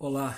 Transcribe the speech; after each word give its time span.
Olá, 0.00 0.36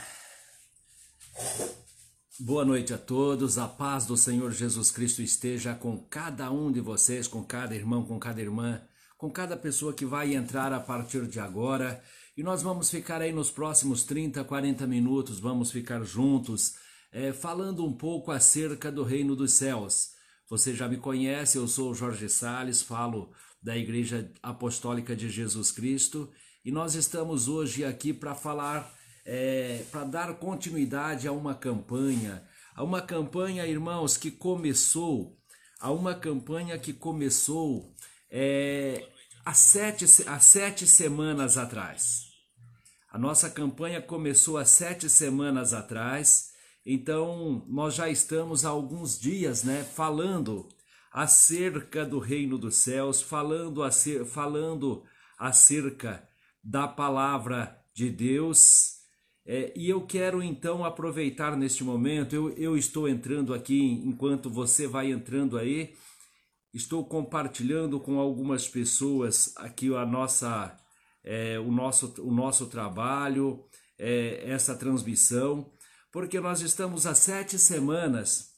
boa 2.38 2.66
noite 2.66 2.92
a 2.92 2.98
todos, 2.98 3.56
a 3.56 3.66
paz 3.66 4.04
do 4.04 4.14
Senhor 4.14 4.52
Jesus 4.52 4.90
Cristo 4.90 5.22
esteja 5.22 5.74
com 5.74 5.96
cada 6.10 6.50
um 6.50 6.70
de 6.70 6.82
vocês, 6.82 7.26
com 7.26 7.42
cada 7.42 7.74
irmão, 7.74 8.04
com 8.04 8.18
cada 8.18 8.42
irmã, 8.42 8.82
com 9.16 9.30
cada 9.30 9.56
pessoa 9.56 9.94
que 9.94 10.04
vai 10.04 10.34
entrar 10.34 10.70
a 10.70 10.78
partir 10.78 11.26
de 11.26 11.40
agora. 11.40 12.02
E 12.36 12.42
nós 12.42 12.62
vamos 12.62 12.90
ficar 12.90 13.22
aí 13.22 13.32
nos 13.32 13.50
próximos 13.50 14.04
30, 14.04 14.44
40 14.44 14.86
minutos, 14.86 15.40
vamos 15.40 15.72
ficar 15.72 16.04
juntos, 16.04 16.74
é, 17.10 17.32
falando 17.32 17.86
um 17.86 17.96
pouco 17.96 18.30
acerca 18.30 18.92
do 18.92 19.02
reino 19.02 19.34
dos 19.34 19.54
céus. 19.54 20.10
Você 20.50 20.74
já 20.74 20.86
me 20.86 20.98
conhece, 20.98 21.56
eu 21.56 21.66
sou 21.66 21.94
Jorge 21.94 22.28
Sales, 22.28 22.82
falo 22.82 23.32
da 23.62 23.74
Igreja 23.78 24.30
Apostólica 24.42 25.16
de 25.16 25.30
Jesus 25.30 25.72
Cristo 25.72 26.30
e 26.62 26.70
nós 26.70 26.94
estamos 26.94 27.48
hoje 27.48 27.82
aqui 27.82 28.12
para 28.12 28.34
falar 28.34 28.92
é, 29.24 29.84
para 29.90 30.04
dar 30.04 30.34
continuidade 30.34 31.28
a 31.28 31.32
uma 31.32 31.54
campanha, 31.54 32.42
a 32.74 32.82
uma 32.82 33.00
campanha, 33.00 33.66
irmãos, 33.66 34.16
que 34.16 34.30
começou, 34.30 35.36
a 35.80 35.90
uma 35.90 36.14
campanha 36.14 36.78
que 36.78 36.92
começou 36.92 37.94
é, 38.30 39.08
há, 39.44 39.54
sete, 39.54 40.04
há 40.26 40.40
sete 40.40 40.86
semanas 40.86 41.56
atrás. 41.58 42.32
A 43.10 43.18
nossa 43.18 43.50
campanha 43.50 44.00
começou 44.00 44.56
há 44.56 44.64
sete 44.64 45.08
semanas 45.08 45.74
atrás, 45.74 46.52
então 46.84 47.64
nós 47.68 47.94
já 47.94 48.08
estamos 48.08 48.64
há 48.64 48.70
alguns 48.70 49.20
dias, 49.20 49.62
né, 49.62 49.84
falando 49.84 50.68
acerca 51.12 52.06
do 52.06 52.18
reino 52.18 52.56
dos 52.56 52.76
céus, 52.76 53.20
falando, 53.20 53.82
acer, 53.82 54.24
falando 54.24 55.04
acerca 55.38 56.26
da 56.64 56.88
palavra 56.88 57.78
de 57.92 58.08
Deus 58.08 58.91
é, 59.44 59.72
e 59.74 59.88
eu 59.90 60.06
quero 60.06 60.42
então 60.42 60.84
aproveitar 60.84 61.56
neste 61.56 61.82
momento, 61.82 62.34
eu, 62.34 62.50
eu 62.52 62.76
estou 62.76 63.08
entrando 63.08 63.52
aqui 63.52 63.80
enquanto 64.04 64.48
você 64.48 64.86
vai 64.86 65.10
entrando 65.10 65.58
aí, 65.58 65.94
estou 66.72 67.04
compartilhando 67.04 67.98
com 67.98 68.20
algumas 68.20 68.68
pessoas 68.68 69.52
aqui 69.56 69.92
a 69.94 70.06
nossa, 70.06 70.76
é, 71.24 71.58
o, 71.58 71.72
nosso, 71.72 72.14
o 72.22 72.32
nosso 72.32 72.66
trabalho, 72.66 73.64
é, 73.98 74.48
essa 74.48 74.76
transmissão, 74.76 75.72
porque 76.12 76.38
nós 76.38 76.60
estamos 76.60 77.04
há 77.04 77.14
sete 77.14 77.58
semanas 77.58 78.52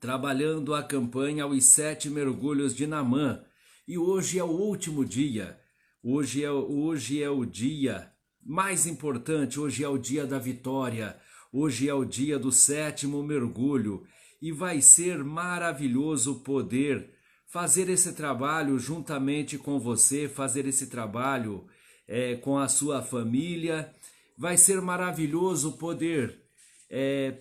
trabalhando 0.00 0.74
a 0.74 0.82
campanha 0.82 1.46
Os 1.46 1.66
Sete 1.66 2.08
Mergulhos 2.08 2.74
de 2.74 2.86
Namã. 2.86 3.44
E 3.86 3.98
hoje 3.98 4.38
é 4.38 4.44
o 4.44 4.48
último 4.48 5.04
dia, 5.04 5.60
hoje 6.02 6.42
é, 6.42 6.50
hoje 6.50 7.22
é 7.22 7.28
o 7.28 7.44
dia 7.44 8.09
mais 8.42 8.86
importante, 8.86 9.60
hoje 9.60 9.84
é 9.84 9.88
o 9.88 9.98
dia 9.98 10.26
da 10.26 10.38
vitória, 10.38 11.18
hoje 11.52 11.88
é 11.88 11.94
o 11.94 12.04
dia 12.04 12.38
do 12.38 12.50
sétimo 12.50 13.22
mergulho 13.22 14.06
e 14.40 14.50
vai 14.52 14.80
ser 14.80 15.22
maravilhoso 15.22 16.40
poder 16.40 17.10
fazer 17.46 17.88
esse 17.88 18.12
trabalho 18.12 18.78
juntamente 18.78 19.58
com 19.58 19.78
você, 19.78 20.28
fazer 20.28 20.66
esse 20.66 20.86
trabalho 20.86 21.66
é, 22.06 22.36
com 22.36 22.58
a 22.58 22.68
sua 22.68 23.02
família. 23.02 23.92
Vai 24.38 24.56
ser 24.56 24.80
maravilhoso 24.80 25.72
poder 25.72 26.40
é, 26.88 27.38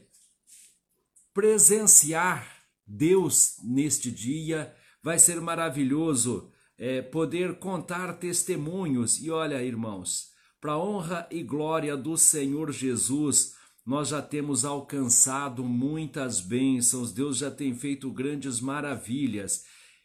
presenciar 1.33 2.65
Deus 2.85 3.57
neste 3.63 4.11
dia. 4.11 4.75
Vai 5.01 5.17
ser 5.19 5.39
maravilhoso 5.39 6.51
é, 6.77 7.01
poder 7.01 7.59
contar 7.59 8.13
testemunhos. 8.13 9.21
E 9.21 9.29
olha, 9.29 9.63
irmãos, 9.63 10.28
para 10.59 10.77
honra 10.77 11.27
e 11.31 11.41
glória 11.41 11.95
do 11.95 12.17
Senhor 12.17 12.71
Jesus, 12.71 13.55
nós 13.85 14.09
já 14.09 14.21
temos 14.21 14.65
alcançado 14.65 15.63
muitas 15.63 16.41
bênçãos, 16.41 17.11
Deus 17.11 17.37
já 17.37 17.49
tem 17.49 17.73
feito 17.73 18.11
grandes 18.11 18.59
maravilhas. 18.59 19.63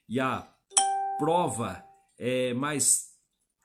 E 0.08 0.20
a 0.20 0.48
prova 1.18 1.84
é 2.18 2.54
mais 2.54 3.08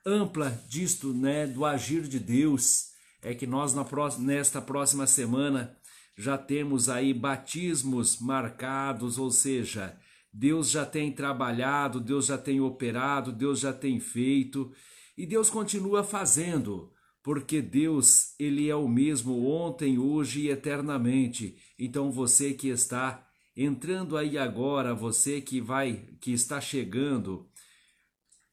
ampla 0.05 0.49
disto, 0.67 1.13
né, 1.13 1.45
do 1.45 1.63
agir 1.65 2.07
de 2.07 2.19
Deus, 2.19 2.89
é 3.21 3.33
que 3.33 3.45
nós 3.45 3.73
na 3.73 3.85
próxima, 3.85 4.25
nesta 4.25 4.61
próxima 4.61 5.05
semana 5.05 5.77
já 6.17 6.37
temos 6.37 6.89
aí 6.89 7.13
batismos 7.13 8.19
marcados, 8.19 9.17
ou 9.17 9.31
seja, 9.31 9.97
Deus 10.33 10.69
já 10.69 10.85
tem 10.85 11.11
trabalhado, 11.11 11.99
Deus 11.99 12.25
já 12.25 12.37
tem 12.37 12.59
operado, 12.59 13.31
Deus 13.31 13.59
já 13.59 13.71
tem 13.71 13.99
feito. 13.99 14.71
E 15.19 15.25
Deus 15.25 15.49
continua 15.49 16.01
fazendo, 16.01 16.93
porque 17.21 17.61
Deus, 17.61 18.33
ele 18.39 18.69
é 18.69 18.75
o 18.77 18.87
mesmo 18.87 19.45
ontem, 19.49 19.99
hoje 19.99 20.43
e 20.43 20.49
eternamente. 20.49 21.57
Então 21.77 22.09
você 22.09 22.53
que 22.53 22.69
está 22.69 23.27
entrando 23.53 24.15
aí 24.15 24.37
agora, 24.37 24.95
você 24.95 25.41
que 25.41 25.59
vai, 25.59 26.07
que 26.21 26.31
está 26.31 26.61
chegando, 26.61 27.49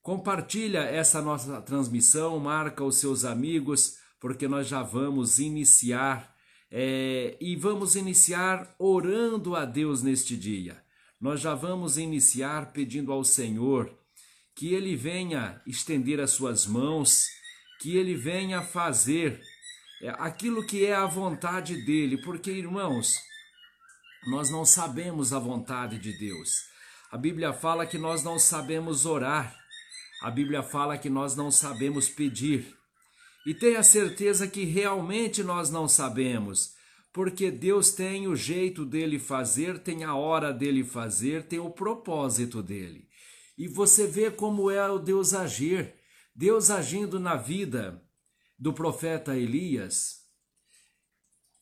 compartilha 0.03 0.81
essa 0.81 1.23
nossa 1.23 1.63
transmissão, 1.63 2.37
marca 2.41 2.83
os 2.83 2.97
seus 2.97 3.25
amigos, 3.25 3.99
porque 4.19 4.49
nós 4.49 4.67
já 4.67 4.83
vamos 4.83 5.39
iniciar 5.39 6.35
é, 6.69 7.37
e 7.41 7.55
vamos 7.55 7.95
iniciar 7.95 8.75
orando 8.77 9.55
a 9.55 9.65
Deus 9.65 10.03
neste 10.03 10.37
dia. 10.37 10.83
Nós 11.21 11.41
já 11.41 11.55
vamos 11.55 11.97
iniciar 11.97 12.73
pedindo 12.73 13.13
ao 13.13 13.23
Senhor 13.23 13.97
que 14.57 14.73
ele 14.73 14.97
venha 14.97 15.61
estender 15.67 16.19
as 16.19 16.31
suas 16.31 16.67
mãos, 16.67 17.27
que 17.79 17.95
ele 17.95 18.15
venha 18.15 18.63
fazer 18.63 19.39
é, 20.03 20.09
aquilo 20.19 20.67
que 20.67 20.85
é 20.85 20.95
a 20.95 21.07
vontade 21.07 21.85
dele, 21.85 22.17
porque 22.23 22.51
irmãos, 22.51 23.19
nós 24.27 24.51
não 24.51 24.65
sabemos 24.65 25.35
a 25.35 25.39
vontade 25.39 25.99
de 25.99 26.13
Deus. 26.19 26.51
A 27.13 27.19
Bíblia 27.19 27.53
fala 27.53 27.87
que 27.87 27.99
nós 27.99 28.25
não 28.25 28.39
sabemos 28.39 29.05
orar. 29.05 29.55
A 30.23 30.31
Bíblia 30.31 30.63
fala 30.63 30.97
que 30.97 31.11
nós 31.11 31.37
não 31.37 31.51
sabemos 31.51 32.09
pedir. 32.09 32.75
E 33.47 33.55
tenha 33.55 33.83
certeza 33.83 34.49
que 34.49 34.65
realmente 34.65 35.43
nós 35.43 35.71
não 35.71 35.87
sabemos, 35.87 36.75
porque 37.13 37.51
Deus 37.51 37.93
tem 37.93 38.27
o 38.27 38.35
jeito 38.35 38.85
dele 38.85 39.19
fazer, 39.19 39.79
tem 39.79 40.03
a 40.03 40.17
hora 40.17 40.53
dele 40.53 40.83
fazer, 40.83 41.45
tem 41.45 41.61
o 41.61 41.71
propósito 41.71 42.63
dele. 42.63 43.07
E 43.57 43.69
você 43.69 44.07
vê 44.07 44.31
como 44.31 44.71
é 44.71 44.91
o 44.91 44.99
Deus 44.99 45.33
agir. 45.33 45.95
Deus 46.35 46.71
agindo 46.71 47.19
na 47.19 47.37
vida 47.37 48.03
do 48.59 48.73
profeta 48.73 49.37
Elias. 49.37 50.27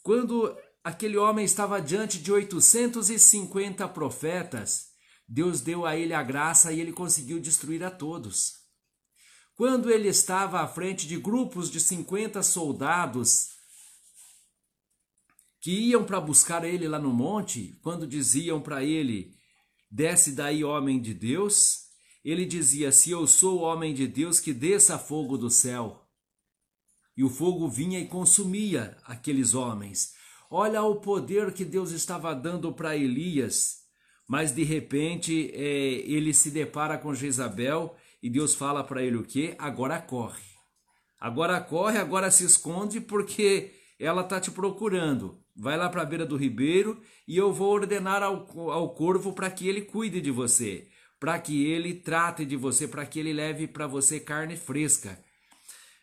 Quando 0.03 0.56
aquele 0.82 1.16
homem 1.16 1.44
estava 1.44 1.81
diante 1.81 2.19
de 2.19 2.32
850 2.32 3.88
profetas, 3.88 4.88
Deus 5.27 5.60
deu 5.60 5.87
a 5.87 5.97
ele 5.97 6.12
a 6.12 6.22
graça 6.22 6.72
e 6.72 6.81
ele 6.81 6.93
conseguiu 6.93 7.41
destruir 7.41 7.82
a 7.82 7.91
todos. 7.91 8.65
Quando 9.55 9.91
ele 9.91 10.09
estava 10.09 10.61
à 10.61 10.69
frente 10.69 11.06
de 11.06 11.16
grupos 11.16 11.71
de 11.71 11.81
50 11.81 12.43
soldados 12.43 13.50
que 15.61 15.71
iam 15.71 16.05
para 16.05 16.21
buscar 16.21 16.65
ele 16.65 16.87
lá 16.87 16.99
no 16.99 17.12
monte, 17.12 17.78
quando 17.81 18.06
diziam 18.06 18.61
para 18.61 18.84
ele: 18.84 19.34
Desce 19.91 20.32
daí, 20.32 20.65
homem 20.65 21.00
de 21.00 21.15
Deus, 21.15 21.84
ele 22.25 22.47
dizia: 22.47 22.91
Se 22.91 23.11
eu 23.11 23.27
sou 23.27 23.61
homem 23.61 23.93
de 23.93 24.07
Deus, 24.07 24.41
que 24.41 24.53
desça 24.53 24.99
fogo 24.99 25.37
do 25.37 25.51
céu. 25.51 26.01
E 27.17 27.23
o 27.23 27.29
fogo 27.29 27.69
vinha 27.69 28.01
e 28.01 28.09
consumia 28.09 28.97
aqueles 29.05 29.55
homens. 29.55 30.15
Olha 30.51 30.83
o 30.83 30.97
poder 30.97 31.53
que 31.53 31.65
Deus 31.65 31.91
estava 31.91 32.35
dando 32.35 32.73
para 32.73 32.97
Elias. 32.97 33.83
Mas 34.27 34.55
de 34.55 34.65
repente 34.65 35.51
é, 35.53 35.67
ele 36.07 36.33
se 36.33 36.51
depara 36.51 36.97
com 36.97 37.15
Jezabel 37.15 37.95
e 38.23 38.31
Deus 38.31 38.55
fala 38.55 38.83
para 38.83 39.03
ele 39.03 39.17
o 39.17 39.23
que? 39.23 39.55
Agora 39.59 40.01
corre. 40.01 40.43
Agora 41.21 41.61
corre, 41.61 41.99
agora 41.99 42.31
se 42.31 42.44
esconde 42.44 43.00
porque 43.00 43.73
ela 43.99 44.23
está 44.23 44.41
te 44.41 44.50
procurando. 44.50 45.38
Vai 45.55 45.76
lá 45.76 45.88
para 45.88 46.03
a 46.03 46.06
beira 46.06 46.25
do 46.25 46.37
ribeiro 46.37 47.00
e 47.29 47.37
eu 47.37 47.53
vou 47.53 47.71
ordenar 47.71 48.23
ao, 48.23 48.49
ao 48.71 48.94
corvo 48.94 49.35
para 49.35 49.50
que 49.50 49.69
ele 49.69 49.82
cuide 49.82 50.21
de 50.21 50.31
você 50.31 50.88
para 51.19 51.38
que 51.38 51.66
ele 51.66 51.94
trate 51.94 52.44
de 52.44 52.56
você, 52.56 52.87
para 52.87 53.06
que 53.06 53.19
ele 53.19 53.32
leve 53.32 53.66
para 53.66 53.87
você 53.87 54.20
carne 54.20 54.56
fresca. 54.56 55.19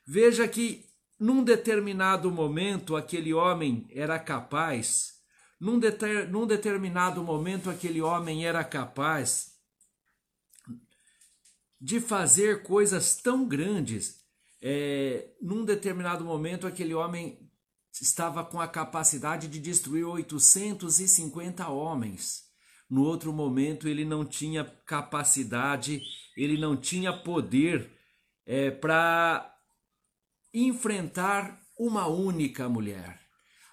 Veja 0.08 0.48
que 0.48 0.86
num 1.20 1.44
determinado 1.44 2.32
momento 2.32 2.96
aquele 2.96 3.34
homem 3.34 3.88
era 3.92 4.18
capaz, 4.18 5.14
num, 5.60 5.78
deter, 5.78 6.28
num 6.28 6.48
determinado 6.48 7.24
momento 7.24 7.70
aquele 7.70 8.02
homem 8.02 8.46
era 8.46 8.64
capaz 8.64 9.52
de 11.80 12.00
fazer 12.00 12.64
coisas 12.64 13.16
tão 13.16 13.48
grandes. 13.48 14.22
É, 14.62 15.30
num 15.42 15.66
determinado 15.66 16.24
momento 16.24 16.68
aquele 16.68 16.94
homem 16.94 17.52
estava 18.00 18.46
com 18.46 18.62
a 18.62 18.68
capacidade 18.68 19.48
de 19.48 19.60
destruir 19.60 20.06
850 20.06 21.68
homens. 21.70 22.51
No 22.92 23.06
outro 23.06 23.32
momento, 23.32 23.88
ele 23.88 24.04
não 24.04 24.26
tinha 24.26 24.66
capacidade, 24.86 26.02
ele 26.36 26.58
não 26.58 26.76
tinha 26.76 27.14
poder 27.14 27.90
é, 28.46 28.70
para 28.70 29.50
enfrentar 30.54 31.58
uma 31.80 32.08
única 32.08 32.68
mulher. 32.68 33.18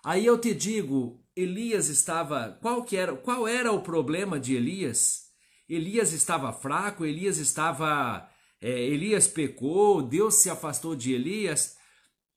Aí 0.05 0.25
eu 0.25 0.39
te 0.39 0.55
digo, 0.55 1.21
Elias 1.35 1.89
estava, 1.89 2.57
qual 2.63 2.85
que 2.85 2.97
era, 2.97 3.17
qual 3.17 3.49
era 3.49 3.73
o 3.73 3.83
problema 3.83 4.39
de 4.39 4.55
Elias? 4.55 5.25
Elias 5.69 6.13
estava 6.13 6.53
fraco, 6.53 7.05
Elias 7.05 7.39
estava, 7.39 8.31
é, 8.61 8.71
Elias 8.71 9.27
pecou, 9.27 10.01
Deus 10.01 10.35
se 10.35 10.49
afastou 10.49 10.95
de 10.95 11.13
Elias? 11.13 11.77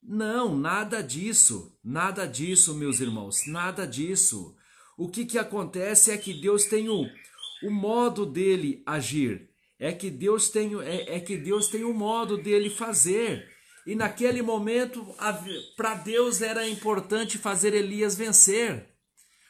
Não, 0.02 0.58
nada 0.58 1.00
disso, 1.00 1.78
nada 1.84 2.26
disso, 2.26 2.74
meus 2.74 2.98
irmãos, 2.98 3.46
nada 3.46 3.86
disso. 3.86 4.56
O 5.02 5.08
que 5.08 5.24
que 5.24 5.36
acontece 5.36 6.12
é 6.12 6.16
que 6.16 6.32
Deus 6.32 6.64
tem 6.66 6.88
o, 6.88 7.10
o 7.64 7.70
modo 7.72 8.24
dele 8.24 8.84
agir, 8.86 9.48
é 9.76 9.90
que 9.90 10.08
Deus 10.08 10.48
tem, 10.48 10.80
é, 10.80 11.16
é 11.16 11.18
que 11.18 11.36
Deus 11.36 11.66
tem 11.66 11.82
o 11.82 11.92
modo 11.92 12.38
dele 12.38 12.70
fazer. 12.70 13.50
E 13.84 13.96
naquele 13.96 14.42
momento, 14.42 15.04
para 15.76 15.94
Deus 15.94 16.40
era 16.40 16.68
importante 16.68 17.36
fazer 17.36 17.74
Elias 17.74 18.14
vencer. 18.14 18.86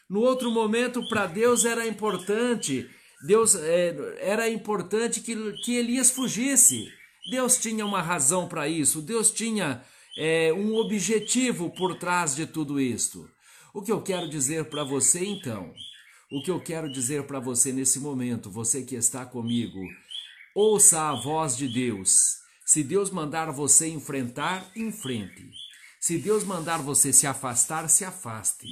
No 0.09 0.21
outro 0.21 0.49
momento, 0.49 1.07
para 1.07 1.27
Deus 1.27 1.65
era 1.65 1.87
importante, 1.87 2.89
Deus 3.27 3.53
é, 3.53 3.95
era 4.21 4.49
importante 4.49 5.21
que, 5.21 5.35
que 5.63 5.75
Elias 5.75 6.09
fugisse. 6.09 6.91
Deus 7.29 7.59
tinha 7.59 7.85
uma 7.85 8.01
razão 8.01 8.47
para 8.47 8.67
isso. 8.67 9.03
Deus 9.03 9.29
tinha 9.29 9.83
é, 10.17 10.51
um 10.51 10.73
objetivo 10.77 11.69
por 11.69 11.99
trás 11.99 12.35
de 12.35 12.47
tudo 12.47 12.79
isto. 12.79 13.29
O 13.73 13.81
que 13.81 13.91
eu 13.91 14.03
quero 14.03 14.29
dizer 14.29 14.65
para 14.65 14.83
você 14.83 15.25
então? 15.25 15.73
O 16.31 16.43
que 16.43 16.51
eu 16.51 16.59
quero 16.59 16.91
dizer 16.91 17.25
para 17.25 17.39
você 17.39 17.73
nesse 17.73 17.99
momento, 17.99 18.51
você 18.51 18.83
que 18.83 18.93
está 18.93 19.25
comigo, 19.25 19.79
ouça 20.53 21.09
a 21.09 21.15
voz 21.15 21.57
de 21.57 21.67
Deus. 21.67 22.37
Se 22.63 22.83
Deus 22.83 23.09
mandar 23.09 23.51
você 23.51 23.87
enfrentar, 23.87 24.63
enfrente. 24.75 25.49
Se 25.99 26.19
Deus 26.19 26.43
mandar 26.43 26.83
você 26.83 27.11
se 27.11 27.25
afastar, 27.25 27.89
se 27.89 28.05
afaste. 28.05 28.67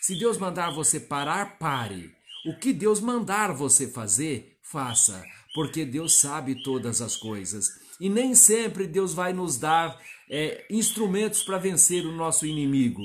Se 0.00 0.18
Deus 0.18 0.38
mandar 0.38 0.70
você 0.72 0.98
parar, 0.98 1.58
pare. 1.58 2.10
O 2.46 2.58
que 2.58 2.72
Deus 2.72 2.98
mandar 2.98 3.52
você 3.52 3.86
fazer, 3.86 4.56
faça, 4.62 5.22
porque 5.54 5.84
Deus 5.84 6.14
sabe 6.14 6.62
todas 6.62 7.02
as 7.02 7.14
coisas. 7.14 7.68
E 8.00 8.08
nem 8.08 8.34
sempre 8.34 8.86
Deus 8.86 9.12
vai 9.12 9.34
nos 9.34 9.58
dar 9.58 10.00
é, 10.30 10.64
instrumentos 10.70 11.42
para 11.42 11.58
vencer 11.58 12.06
o 12.06 12.12
nosso 12.12 12.46
inimigo. 12.46 13.02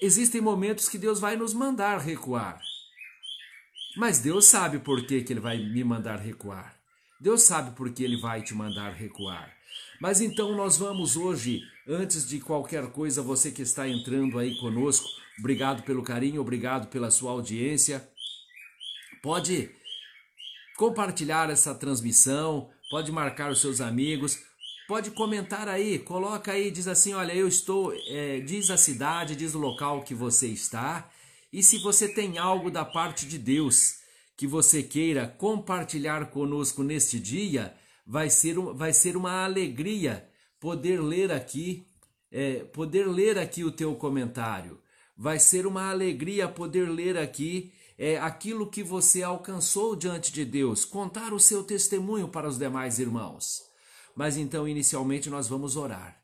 Existem 0.00 0.40
momentos 0.40 0.88
que 0.88 0.98
Deus 0.98 1.18
vai 1.18 1.36
nos 1.36 1.54
mandar 1.54 1.98
recuar. 1.98 2.60
Mas 3.96 4.18
Deus 4.18 4.44
sabe 4.44 4.78
por 4.78 5.06
que, 5.06 5.22
que 5.22 5.32
Ele 5.32 5.40
vai 5.40 5.56
me 5.56 5.82
mandar 5.82 6.18
recuar. 6.18 6.76
Deus 7.18 7.42
sabe 7.42 7.74
por 7.74 7.90
que 7.90 8.04
Ele 8.04 8.20
vai 8.20 8.42
te 8.42 8.54
mandar 8.54 8.92
recuar. 8.92 9.50
Mas 9.98 10.20
então 10.20 10.54
nós 10.54 10.76
vamos 10.76 11.16
hoje, 11.16 11.62
antes 11.88 12.28
de 12.28 12.38
qualquer 12.38 12.88
coisa, 12.88 13.22
você 13.22 13.50
que 13.50 13.62
está 13.62 13.88
entrando 13.88 14.38
aí 14.38 14.54
conosco, 14.58 15.08
obrigado 15.38 15.82
pelo 15.82 16.02
carinho, 16.02 16.42
obrigado 16.42 16.88
pela 16.88 17.10
sua 17.10 17.30
audiência. 17.30 18.06
Pode 19.22 19.70
compartilhar 20.76 21.48
essa 21.48 21.74
transmissão, 21.74 22.70
pode 22.90 23.10
marcar 23.10 23.50
os 23.50 23.62
seus 23.62 23.80
amigos, 23.80 24.38
pode 24.86 25.10
comentar 25.10 25.68
aí, 25.68 25.98
coloca 25.98 26.52
aí, 26.52 26.70
diz 26.70 26.86
assim, 26.86 27.12
olha, 27.12 27.34
eu 27.34 27.48
estou, 27.48 27.92
é, 28.08 28.40
diz 28.40 28.70
a 28.70 28.76
cidade, 28.76 29.36
diz 29.36 29.54
o 29.54 29.58
local 29.58 30.02
que 30.02 30.14
você 30.14 30.46
está, 30.48 31.10
e 31.52 31.62
se 31.62 31.78
você 31.78 32.08
tem 32.08 32.38
algo 32.38 32.70
da 32.70 32.84
parte 32.84 33.26
de 33.26 33.38
Deus 33.38 33.96
que 34.36 34.46
você 34.46 34.82
queira 34.82 35.26
compartilhar 35.26 36.30
conosco 36.30 36.82
neste 36.82 37.18
dia, 37.18 37.74
vai 38.06 38.28
ser, 38.30 38.58
vai 38.74 38.92
ser 38.92 39.16
uma 39.16 39.44
alegria 39.44 40.28
poder 40.60 41.00
ler 41.00 41.32
aqui, 41.32 41.86
é, 42.30 42.64
poder 42.64 43.08
ler 43.08 43.38
aqui 43.38 43.64
o 43.64 43.72
teu 43.72 43.94
comentário. 43.94 44.78
Vai 45.16 45.38
ser 45.38 45.66
uma 45.66 45.90
alegria 45.90 46.46
poder 46.46 46.88
ler 46.90 47.16
aqui 47.16 47.72
é, 47.98 48.18
aquilo 48.18 48.70
que 48.70 48.82
você 48.82 49.22
alcançou 49.22 49.96
diante 49.96 50.30
de 50.30 50.44
Deus, 50.44 50.84
contar 50.84 51.32
o 51.32 51.40
seu 51.40 51.64
testemunho 51.64 52.28
para 52.28 52.48
os 52.48 52.58
demais 52.58 52.98
irmãos. 52.98 53.65
Mas 54.16 54.36
então, 54.36 54.66
inicialmente, 54.66 55.30
nós 55.30 55.46
vamos 55.46 55.76
orar. 55.76 56.20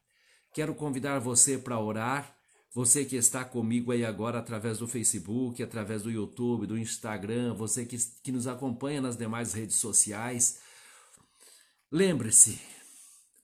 Quero 0.53 0.75
convidar 0.75 1.21
você 1.21 1.59
para 1.59 1.79
orar. 1.79 2.37
Você 2.75 3.05
que 3.05 3.17
está 3.17 3.45
comigo 3.45 3.93
aí 3.93 4.03
agora 4.03 4.39
através 4.39 4.79
do 4.79 4.89
Facebook, 4.89 5.63
através 5.63 6.03
do 6.03 6.11
YouTube, 6.11 6.67
do 6.67 6.79
Instagram, 6.79 7.53
você 7.53 7.85
que, 7.85 7.99
que 8.23 8.33
nos 8.33 8.47
acompanha 8.47 9.03
nas 9.03 9.15
demais 9.15 9.53
redes 9.53 9.77
sociais, 9.77 10.59
Lembre-se, 11.95 12.59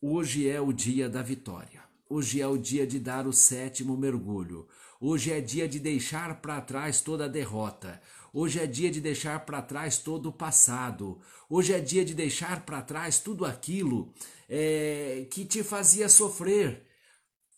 hoje 0.00 0.48
é 0.48 0.58
o 0.58 0.72
dia 0.72 1.06
da 1.06 1.20
vitória. 1.20 1.82
Hoje 2.08 2.40
é 2.40 2.46
o 2.46 2.56
dia 2.56 2.86
de 2.86 2.98
dar 2.98 3.26
o 3.26 3.32
sétimo 3.32 3.94
mergulho. 3.94 4.66
Hoje 4.98 5.30
é 5.30 5.38
dia 5.38 5.68
de 5.68 5.78
deixar 5.78 6.40
para 6.40 6.58
trás 6.62 7.02
toda 7.02 7.26
a 7.26 7.28
derrota. 7.28 8.00
Hoje 8.32 8.60
é 8.60 8.66
dia 8.66 8.90
de 8.90 9.00
deixar 9.00 9.40
para 9.46 9.62
trás 9.62 9.98
todo 9.98 10.28
o 10.28 10.32
passado. 10.32 11.18
Hoje 11.48 11.72
é 11.72 11.80
dia 11.80 12.04
de 12.04 12.14
deixar 12.14 12.64
para 12.66 12.82
trás 12.82 13.18
tudo 13.18 13.44
aquilo 13.44 14.12
é, 14.48 15.26
que 15.30 15.44
te 15.44 15.62
fazia 15.62 16.08
sofrer, 16.08 16.84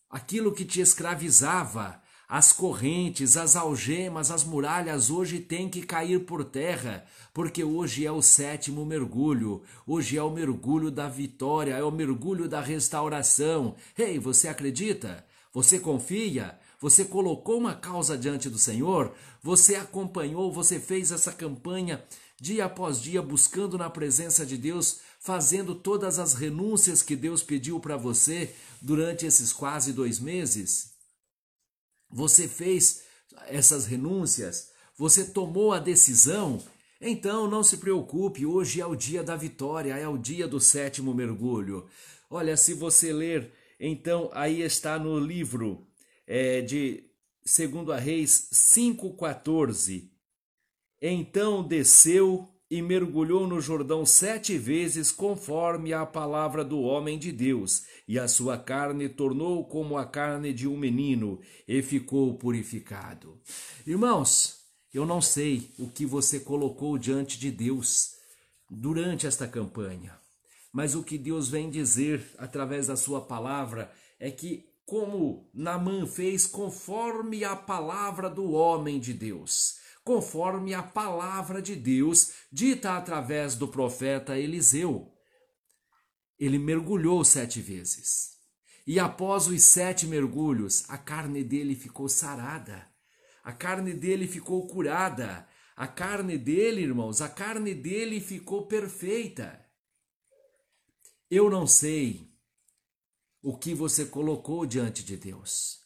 aquilo 0.08 0.52
que 0.52 0.64
te 0.64 0.80
escravizava, 0.80 2.00
as 2.28 2.52
correntes, 2.52 3.36
as 3.36 3.56
algemas, 3.56 4.30
as 4.30 4.44
muralhas 4.44 5.10
hoje 5.10 5.40
têm 5.40 5.68
que 5.68 5.82
cair 5.82 6.20
por 6.20 6.44
terra, 6.44 7.04
porque 7.34 7.64
hoje 7.64 8.06
é 8.06 8.12
o 8.12 8.22
sétimo 8.22 8.86
mergulho, 8.86 9.62
hoje 9.84 10.16
é 10.16 10.22
o 10.22 10.30
mergulho 10.30 10.92
da 10.92 11.08
vitória, 11.08 11.74
é 11.74 11.82
o 11.82 11.90
mergulho 11.90 12.48
da 12.48 12.60
restauração. 12.60 13.74
Ei, 13.98 14.20
você 14.20 14.46
acredita? 14.46 15.26
Você 15.52 15.80
confia? 15.80 16.56
Você 16.80 17.04
colocou 17.04 17.58
uma 17.58 17.74
causa 17.74 18.16
diante 18.16 18.48
do 18.48 18.58
Senhor? 18.58 19.14
Você 19.42 19.74
acompanhou, 19.74 20.52
você 20.52 20.80
fez 20.80 21.12
essa 21.12 21.32
campanha 21.32 22.02
dia 22.40 22.64
após 22.64 23.00
dia 23.00 23.20
buscando 23.20 23.76
na 23.76 23.90
presença 23.90 24.46
de 24.46 24.56
Deus, 24.56 25.00
fazendo 25.20 25.74
todas 25.74 26.18
as 26.18 26.32
renúncias 26.32 27.02
que 27.02 27.14
Deus 27.14 27.42
pediu 27.42 27.78
para 27.78 27.98
você 27.98 28.54
durante 28.80 29.26
esses 29.26 29.52
quase 29.52 29.92
dois 29.92 30.18
meses? 30.18 30.90
você 32.10 32.48
fez 32.48 33.02
essas 33.46 33.86
renúncias, 33.86 34.70
você 34.96 35.24
tomou 35.24 35.72
a 35.72 35.78
decisão, 35.78 36.60
então 37.00 37.48
não 37.48 37.62
se 37.62 37.76
preocupe, 37.78 38.44
hoje 38.44 38.80
é 38.80 38.86
o 38.86 38.96
dia 38.96 39.22
da 39.22 39.36
vitória, 39.36 39.96
é 39.96 40.08
o 40.08 40.18
dia 40.18 40.48
do 40.48 40.60
sétimo 40.60 41.14
mergulho. 41.14 41.86
Olha, 42.28 42.56
se 42.56 42.74
você 42.74 43.12
ler, 43.12 43.52
então 43.78 44.30
aí 44.34 44.60
está 44.60 44.98
no 44.98 45.18
livro 45.18 45.86
é, 46.32 46.60
de 46.60 47.02
segundo 47.44 47.92
a 47.92 47.96
Reis 47.96 48.50
5,14. 48.52 50.08
Então 51.02 51.66
desceu 51.66 52.48
e 52.70 52.80
mergulhou 52.80 53.48
no 53.48 53.60
Jordão 53.60 54.06
sete 54.06 54.56
vezes, 54.56 55.10
conforme 55.10 55.92
a 55.92 56.06
palavra 56.06 56.64
do 56.64 56.78
homem 56.82 57.18
de 57.18 57.32
Deus, 57.32 57.82
e 58.06 58.16
a 58.16 58.28
sua 58.28 58.56
carne 58.56 59.08
tornou 59.08 59.64
como 59.64 59.98
a 59.98 60.06
carne 60.06 60.52
de 60.52 60.68
um 60.68 60.76
menino, 60.76 61.40
e 61.66 61.82
ficou 61.82 62.38
purificado. 62.38 63.40
Irmãos, 63.84 64.60
eu 64.94 65.04
não 65.04 65.20
sei 65.20 65.72
o 65.80 65.88
que 65.88 66.06
você 66.06 66.38
colocou 66.38 66.96
diante 66.96 67.40
de 67.40 67.50
Deus 67.50 68.14
durante 68.70 69.26
esta 69.26 69.48
campanha, 69.48 70.16
mas 70.72 70.94
o 70.94 71.02
que 71.02 71.18
Deus 71.18 71.48
vem 71.48 71.68
dizer 71.68 72.24
através 72.38 72.86
da 72.86 72.94
sua 72.94 73.20
palavra 73.20 73.90
é 74.20 74.30
que, 74.30 74.69
como 74.90 75.48
Namã 75.54 76.04
fez 76.04 76.48
conforme 76.48 77.44
a 77.44 77.54
palavra 77.54 78.28
do 78.28 78.50
homem 78.50 78.98
de 78.98 79.14
Deus, 79.14 79.76
conforme 80.02 80.74
a 80.74 80.82
palavra 80.82 81.62
de 81.62 81.76
Deus 81.76 82.32
dita 82.50 82.96
através 82.96 83.54
do 83.54 83.68
profeta 83.68 84.36
Eliseu. 84.36 85.14
Ele 86.36 86.58
mergulhou 86.58 87.24
sete 87.24 87.60
vezes. 87.60 88.30
E 88.84 88.98
após 88.98 89.46
os 89.46 89.62
sete 89.62 90.08
mergulhos, 90.08 90.84
a 90.90 90.98
carne 90.98 91.44
dele 91.44 91.76
ficou 91.76 92.08
sarada, 92.08 92.84
a 93.44 93.52
carne 93.52 93.94
dele 93.94 94.26
ficou 94.26 94.66
curada, 94.66 95.46
a 95.76 95.86
carne 95.86 96.36
dele, 96.36 96.82
irmãos, 96.82 97.20
a 97.20 97.28
carne 97.28 97.74
dele 97.74 98.18
ficou 98.18 98.66
perfeita. 98.66 99.64
Eu 101.30 101.48
não 101.48 101.64
sei 101.64 102.29
o 103.42 103.56
que 103.56 103.74
você 103.74 104.04
colocou 104.04 104.66
diante 104.66 105.02
de 105.02 105.16
Deus. 105.16 105.80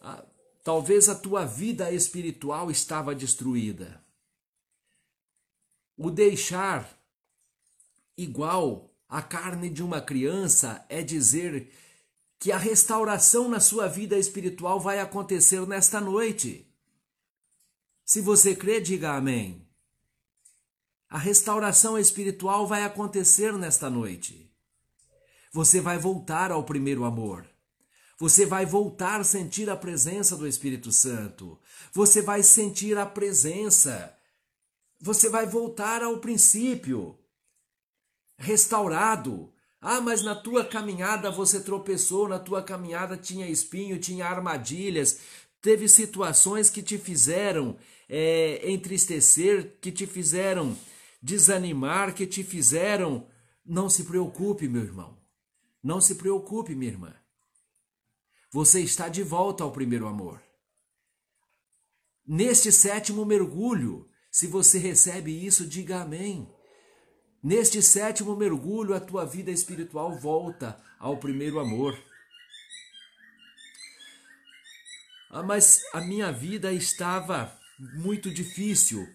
Ah, 0.00 0.24
Talvez 0.62 1.08
a 1.08 1.14
tua 1.14 1.44
vida 1.44 1.90
espiritual 1.90 2.70
estava 2.70 3.14
destruída. 3.14 4.04
O 5.96 6.10
deixar 6.10 6.98
igual 8.16 8.94
à 9.08 9.22
carne 9.22 9.70
de 9.70 9.82
uma 9.82 10.00
criança 10.00 10.84
é 10.88 11.02
dizer 11.02 11.72
que 12.38 12.52
a 12.52 12.58
restauração 12.58 13.48
na 13.48 13.60
sua 13.60 13.86
vida 13.86 14.18
espiritual 14.18 14.78
vai 14.78 14.98
acontecer 14.98 15.66
nesta 15.66 16.00
noite. 16.00 16.66
Se 18.04 18.20
você 18.20 18.54
crê, 18.54 18.80
diga 18.80 19.12
amém. 19.12 19.66
A 21.08 21.18
restauração 21.18 21.98
espiritual 21.98 22.66
vai 22.66 22.84
acontecer 22.84 23.52
nesta 23.54 23.88
noite. 23.88 24.49
Você 25.52 25.80
vai 25.80 25.98
voltar 25.98 26.52
ao 26.52 26.62
primeiro 26.62 27.04
amor. 27.04 27.44
Você 28.18 28.44
vai 28.46 28.66
voltar 28.66 29.20
a 29.20 29.24
sentir 29.24 29.68
a 29.70 29.76
presença 29.76 30.36
do 30.36 30.46
Espírito 30.46 30.92
Santo. 30.92 31.58
Você 31.92 32.22
vai 32.22 32.42
sentir 32.42 32.96
a 32.98 33.06
presença. 33.06 34.14
Você 35.00 35.28
vai 35.28 35.46
voltar 35.46 36.02
ao 36.02 36.18
princípio. 36.18 37.18
Restaurado. 38.38 39.52
Ah, 39.80 40.00
mas 40.00 40.22
na 40.22 40.34
tua 40.34 40.64
caminhada 40.64 41.30
você 41.30 41.58
tropeçou, 41.58 42.28
na 42.28 42.38
tua 42.38 42.62
caminhada 42.62 43.16
tinha 43.16 43.48
espinho, 43.48 43.98
tinha 43.98 44.26
armadilhas, 44.26 45.20
teve 45.62 45.88
situações 45.88 46.68
que 46.68 46.82
te 46.82 46.98
fizeram 46.98 47.78
é, 48.06 48.70
entristecer, 48.70 49.78
que 49.80 49.90
te 49.90 50.06
fizeram 50.06 50.76
desanimar, 51.22 52.14
que 52.14 52.26
te 52.26 52.44
fizeram. 52.44 53.26
Não 53.64 53.88
se 53.88 54.04
preocupe, 54.04 54.68
meu 54.68 54.82
irmão. 54.82 55.19
Não 55.82 56.00
se 56.00 56.16
preocupe, 56.16 56.74
minha 56.74 56.92
irmã. 56.92 57.14
Você 58.52 58.80
está 58.80 59.08
de 59.08 59.22
volta 59.22 59.64
ao 59.64 59.72
primeiro 59.72 60.06
amor. 60.06 60.42
Neste 62.26 62.70
sétimo 62.70 63.24
mergulho, 63.24 64.08
se 64.30 64.46
você 64.46 64.78
recebe 64.78 65.44
isso, 65.44 65.66
diga 65.66 66.02
amém. 66.02 66.48
Neste 67.42 67.80
sétimo 67.82 68.36
mergulho, 68.36 68.94
a 68.94 69.00
tua 69.00 69.24
vida 69.24 69.50
espiritual 69.50 70.18
volta 70.18 70.80
ao 70.98 71.16
primeiro 71.16 71.58
amor. 71.58 71.98
Ah, 75.30 75.42
mas 75.42 75.80
a 75.94 76.00
minha 76.00 76.30
vida 76.30 76.72
estava 76.72 77.56
muito 77.94 78.30
difícil. 78.30 79.08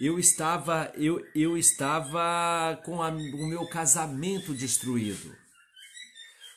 Eu 0.00 0.18
estava 0.18 0.92
eu, 0.96 1.24
eu 1.34 1.56
estava 1.56 2.80
com 2.84 3.02
a, 3.02 3.08
o 3.10 3.46
meu 3.46 3.68
casamento 3.68 4.54
destruído. 4.54 5.36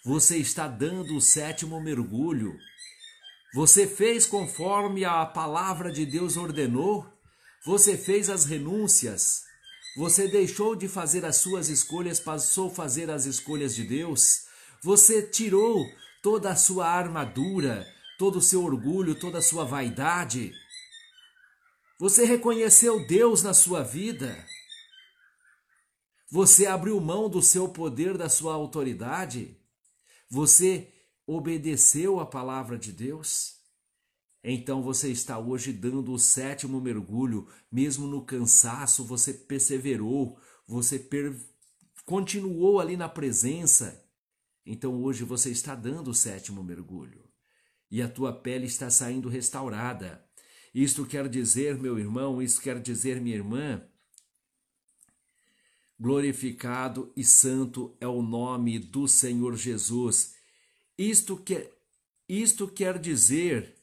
Você 0.03 0.37
está 0.37 0.67
dando 0.67 1.15
o 1.15 1.21
sétimo 1.21 1.79
mergulho. 1.79 2.57
Você 3.53 3.85
fez 3.85 4.25
conforme 4.25 5.05
a 5.05 5.23
palavra 5.27 5.91
de 5.91 6.07
Deus 6.07 6.37
ordenou? 6.37 7.05
Você 7.63 7.95
fez 7.95 8.27
as 8.27 8.45
renúncias? 8.45 9.43
Você 9.95 10.27
deixou 10.27 10.75
de 10.75 10.87
fazer 10.87 11.23
as 11.23 11.35
suas 11.35 11.69
escolhas, 11.69 12.19
passou 12.19 12.71
a 12.71 12.73
fazer 12.73 13.11
as 13.11 13.25
escolhas 13.25 13.75
de 13.75 13.83
Deus? 13.83 14.47
Você 14.81 15.21
tirou 15.21 15.85
toda 16.23 16.49
a 16.49 16.55
sua 16.55 16.87
armadura, 16.87 17.85
todo 18.17 18.39
o 18.39 18.41
seu 18.41 18.63
orgulho, 18.63 19.13
toda 19.13 19.37
a 19.37 19.43
sua 19.43 19.65
vaidade? 19.65 20.51
Você 21.99 22.25
reconheceu 22.25 23.05
Deus 23.05 23.43
na 23.43 23.53
sua 23.53 23.83
vida? 23.83 24.43
Você 26.31 26.65
abriu 26.65 26.99
mão 26.99 27.29
do 27.29 27.41
seu 27.41 27.69
poder, 27.69 28.17
da 28.17 28.29
sua 28.29 28.55
autoridade? 28.55 29.60
Você 30.31 30.87
obedeceu 31.27 32.21
a 32.21 32.25
palavra 32.25 32.77
de 32.77 32.93
Deus? 32.93 33.59
Então 34.41 34.81
você 34.81 35.11
está 35.11 35.37
hoje 35.37 35.73
dando 35.73 36.13
o 36.13 36.17
sétimo 36.17 36.79
mergulho, 36.79 37.49
mesmo 37.69 38.07
no 38.07 38.25
cansaço, 38.25 39.03
você 39.03 39.33
perseverou, 39.33 40.39
você 40.65 40.97
per... 40.97 41.35
continuou 42.05 42.79
ali 42.79 42.95
na 42.95 43.09
presença. 43.09 44.01
Então 44.65 45.03
hoje 45.03 45.25
você 45.25 45.51
está 45.51 45.75
dando 45.75 46.11
o 46.11 46.15
sétimo 46.15 46.63
mergulho 46.63 47.29
e 47.91 48.01
a 48.01 48.07
tua 48.07 48.31
pele 48.31 48.67
está 48.67 48.89
saindo 48.89 49.27
restaurada. 49.27 50.25
Isto 50.73 51.05
quer 51.05 51.27
dizer, 51.27 51.77
meu 51.77 51.99
irmão, 51.99 52.41
isso 52.41 52.61
quer 52.61 52.79
dizer, 52.79 53.19
minha 53.19 53.35
irmã, 53.35 53.85
glorificado 56.01 57.13
e 57.15 57.23
santo 57.23 57.95
é 58.01 58.07
o 58.07 58.23
nome 58.23 58.79
do 58.79 59.07
Senhor 59.07 59.55
Jesus. 59.55 60.33
Isto 60.97 61.37
quer, 61.37 61.71
isto 62.27 62.67
quer 62.67 62.97
dizer 62.97 63.75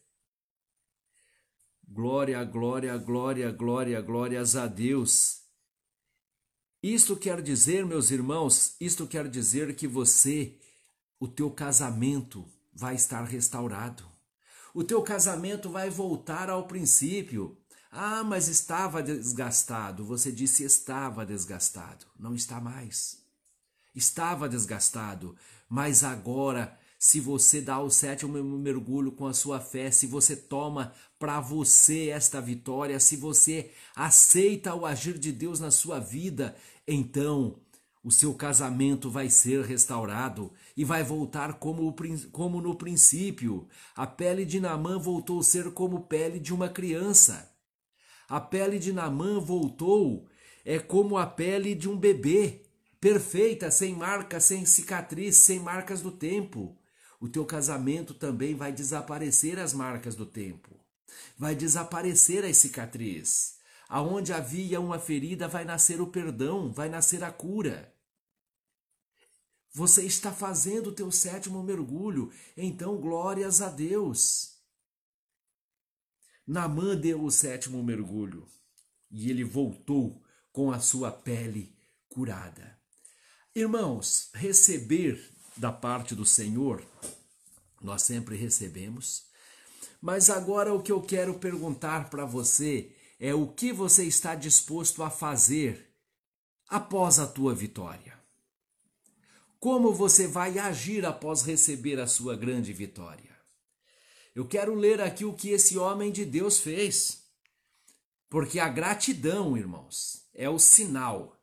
glória, 1.87 2.43
glória, 2.43 2.99
glória, 2.99 3.53
glória, 3.53 4.01
glórias 4.01 4.57
a 4.57 4.67
Deus. 4.67 5.43
Isto 6.83 7.17
quer 7.17 7.41
dizer, 7.41 7.87
meus 7.87 8.11
irmãos, 8.11 8.75
isto 8.81 9.07
quer 9.07 9.29
dizer 9.29 9.77
que 9.77 9.87
você, 9.87 10.59
o 11.21 11.29
teu 11.29 11.49
casamento 11.53 12.45
vai 12.73 12.97
estar 12.97 13.23
restaurado. 13.23 14.05
O 14.75 14.83
teu 14.83 15.03
casamento 15.03 15.71
vai 15.71 15.89
voltar 15.89 16.51
ao 16.51 16.67
princípio. 16.67 17.57
Ah, 17.91 18.23
mas 18.23 18.49
estava 18.49 19.03
desgastado. 19.03 20.05
Você 20.05 20.31
disse 20.31 20.65
estava 20.65 21.25
desgastado. 21.25 22.07
Não 22.19 22.35
está 22.35 22.61
mais. 22.61 23.19
Estava 23.95 24.49
desgastado, 24.49 25.35
mas 25.69 26.05
agora, 26.05 26.79
se 26.99 27.19
você 27.19 27.61
dá 27.61 27.81
o 27.81 27.91
sétimo 27.91 28.41
mergulho 28.59 29.11
com 29.11 29.27
a 29.27 29.35
sua 29.35 29.59
fé, 29.59 29.91
se 29.91 30.07
você 30.07 30.37
toma 30.37 30.93
para 31.19 31.41
você 31.41 32.11
esta 32.11 32.41
vitória, 32.41 33.01
se 33.01 33.17
você 33.17 33.73
aceita 33.97 34.75
o 34.75 34.87
agir 34.87 35.19
de 35.19 35.33
Deus 35.33 35.59
na 35.59 35.71
sua 35.71 35.99
vida, 35.99 36.55
então 36.87 37.61
o 38.05 38.11
seu 38.13 38.33
casamento 38.35 39.11
vai 39.11 39.29
ser 39.29 39.65
restaurado 39.65 40.53
e 40.77 40.85
vai 40.85 41.03
voltar 41.03 41.55
como, 41.55 41.93
como 42.31 42.61
no 42.61 42.77
princípio. 42.77 43.67
A 43.97 44.07
pele 44.07 44.45
de 44.45 44.61
Namã 44.61 44.99
voltou 44.99 45.41
a 45.41 45.43
ser 45.45 45.73
como 45.73 46.03
pele 46.03 46.39
de 46.39 46.55
uma 46.55 46.69
criança. 46.69 47.48
A 48.29 48.39
pele 48.39 48.79
de 48.79 48.93
Namã 48.93 49.41
voltou 49.41 50.29
é 50.63 50.79
como 50.79 51.17
a 51.17 51.27
pele 51.27 51.75
de 51.75 51.89
um 51.89 51.97
bebê, 51.97 52.61
perfeita, 53.01 53.71
sem 53.71 53.95
marca, 53.95 54.39
sem 54.39 54.67
cicatriz, 54.67 55.37
sem 55.37 55.59
marcas 55.59 56.03
do 56.03 56.13
tempo. 56.13 56.77
O 57.19 57.27
teu 57.27 57.47
casamento 57.47 58.13
também 58.13 58.55
vai 58.55 58.71
desaparecer 58.71 59.59
as 59.59 59.73
marcas 59.73 60.15
do 60.15 60.27
tempo. 60.27 60.79
Vai 61.39 61.55
desaparecer 61.55 62.45
as 62.45 62.59
cicatrizes. 62.59 63.57
Aonde 63.89 64.35
havia 64.35 64.79
uma 64.79 64.99
ferida 64.99 65.49
vai 65.49 65.65
nascer 65.65 65.99
o 65.99 66.09
perdão, 66.09 66.71
vai 66.71 66.91
nascer 66.91 67.25
a 67.25 67.33
cura. 67.33 67.91
Você 69.73 70.05
está 70.05 70.33
fazendo 70.33 70.89
o 70.89 70.95
teu 70.95 71.11
sétimo 71.11 71.63
mergulho, 71.63 72.31
então 72.55 72.99
glórias 72.99 73.63
a 73.63 73.71
Deus. 73.71 74.58
Namã 76.49 76.97
deu 76.97 77.23
o 77.23 77.31
sétimo 77.31 77.83
mergulho 77.85 78.49
e 79.11 79.29
ele 79.29 79.45
voltou 79.45 80.25
com 80.51 80.73
a 80.73 80.81
sua 80.81 81.13
pele 81.13 81.77
curada. 82.09 82.79
Irmãos, 83.55 84.31
receber 84.33 85.23
da 85.59 85.71
parte 85.71 86.15
do 86.15 86.25
Senhor, 86.25 86.83
nós 87.83 88.01
sempre 88.01 88.35
recebemos, 88.35 89.27
mas 90.01 90.31
agora 90.31 90.73
o 90.73 90.83
que 90.83 90.91
eu 90.91 91.03
quero 91.03 91.39
perguntar 91.39 92.09
para 92.09 92.25
você 92.25 92.97
é 93.21 93.35
o 93.35 93.49
que 93.49 93.71
você 93.71 94.05
está 94.05 94.35
disposto 94.35 95.03
a 95.03 95.11
fazer 95.11 95.93
após 96.67 97.19
a 97.19 97.27
tua 97.27 97.55
vitória. 97.55 98.19
Como 99.61 99.93
você 99.93 100.27
vai 100.27 100.59
agir 100.59 101.05
após 101.05 101.43
receber 101.43 102.01
a 102.01 102.07
sua 102.07 102.35
grande 102.35 102.73
vitória? 102.73 103.28
Eu 104.39 104.47
quero 104.47 104.73
ler 104.73 105.01
aqui 105.01 105.25
o 105.25 105.35
que 105.35 105.49
esse 105.49 105.77
homem 105.77 106.13
de 106.13 106.25
Deus 106.25 106.61
fez. 106.61 107.25
Porque 108.31 108.61
a 108.61 108.69
gratidão, 108.69 109.57
irmãos, 109.57 110.29
é 110.33 110.49
o 110.49 110.61
sinal 110.61 111.43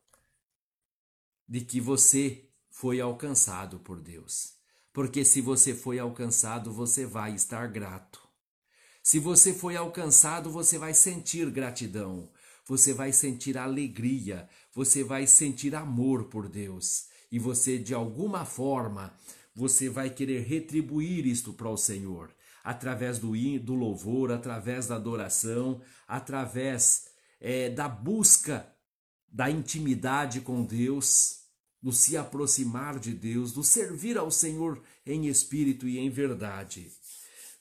de 1.46 1.60
que 1.60 1.82
você 1.82 2.46
foi 2.70 3.02
alcançado 3.02 3.80
por 3.80 4.00
Deus. 4.00 4.54
Porque 4.94 5.26
se 5.26 5.42
você 5.42 5.76
foi 5.76 6.00
alcançado, 6.00 6.72
você 6.72 7.06
vai 7.06 7.36
estar 7.36 7.68
grato. 7.68 8.26
Se 9.04 9.20
você 9.20 9.54
foi 9.54 9.76
alcançado, 9.76 10.50
você 10.50 10.78
vai 10.78 10.94
sentir 10.94 11.52
gratidão, 11.52 12.32
você 12.66 12.94
vai 12.94 13.12
sentir 13.12 13.58
alegria, 13.58 14.48
você 14.74 15.04
vai 15.04 15.28
sentir 15.28 15.76
amor 15.76 16.30
por 16.30 16.48
Deus 16.48 17.08
e 17.30 17.40
você 17.40 17.78
de 17.78 17.94
alguma 17.94 18.46
forma 18.46 19.14
você 19.54 19.90
vai 19.90 20.10
querer 20.10 20.44
retribuir 20.44 21.26
isto 21.26 21.52
para 21.52 21.70
o 21.70 21.76
Senhor 21.76 22.34
através 22.66 23.20
do, 23.20 23.34
do 23.60 23.76
louvor, 23.76 24.32
através 24.32 24.88
da 24.88 24.96
adoração, 24.96 25.80
através 26.08 27.06
é, 27.40 27.70
da 27.70 27.88
busca 27.88 28.68
da 29.32 29.52
intimidade 29.52 30.42
com 30.42 30.64
Deus, 30.64 31.42
do 31.80 31.92
se 31.92 32.18
aproximar 32.18 32.98
de 32.98 33.14
Deus, 33.14 33.54
do 33.54 33.64
servir 33.64 34.18
ao 34.18 34.32
Senhor 34.32 34.82
em 35.06 35.28
espírito 35.28 35.88
e 35.88 36.00
em 36.00 36.10
verdade. 36.10 36.92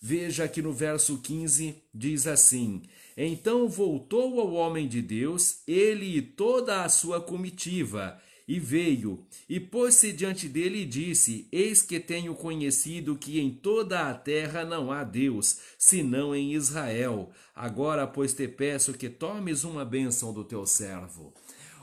Veja 0.00 0.48
que 0.48 0.62
no 0.62 0.72
verso 0.72 1.18
15 1.18 1.82
diz 1.92 2.26
assim: 2.26 2.82
Então 3.14 3.68
voltou 3.68 4.40
ao 4.40 4.54
homem 4.54 4.88
de 4.88 5.02
Deus, 5.02 5.58
ele 5.66 6.16
e 6.16 6.22
toda 6.22 6.82
a 6.82 6.88
sua 6.88 7.20
comitiva, 7.20 8.18
e 8.46 8.60
veio, 8.60 9.24
e 9.48 9.58
pôs-se 9.58 10.12
diante 10.12 10.48
dele 10.48 10.82
e 10.82 10.86
disse: 10.86 11.48
Eis 11.50 11.80
que 11.80 11.98
tenho 11.98 12.34
conhecido 12.34 13.16
que 13.16 13.40
em 13.40 13.50
toda 13.50 14.08
a 14.08 14.14
terra 14.14 14.64
não 14.64 14.92
há 14.92 15.02
Deus, 15.02 15.58
senão 15.78 16.34
em 16.34 16.52
Israel. 16.52 17.30
Agora, 17.54 18.06
pois, 18.06 18.34
te 18.34 18.46
peço 18.46 18.92
que 18.92 19.08
tomes 19.08 19.64
uma 19.64 19.84
bênção 19.84 20.32
do 20.32 20.44
teu 20.44 20.66
servo. 20.66 21.32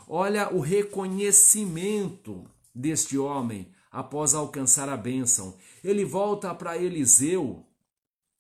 Olha 0.08 0.54
o 0.54 0.60
reconhecimento 0.60 2.46
deste 2.76 3.18
homem 3.18 3.72
após 3.92 4.36
alcançar 4.36 4.88
a 4.88 4.98
bênção. 4.98 5.58
Ele 5.84 6.06
volta 6.06 6.54
para 6.54 6.78
Eliseu 6.78 7.66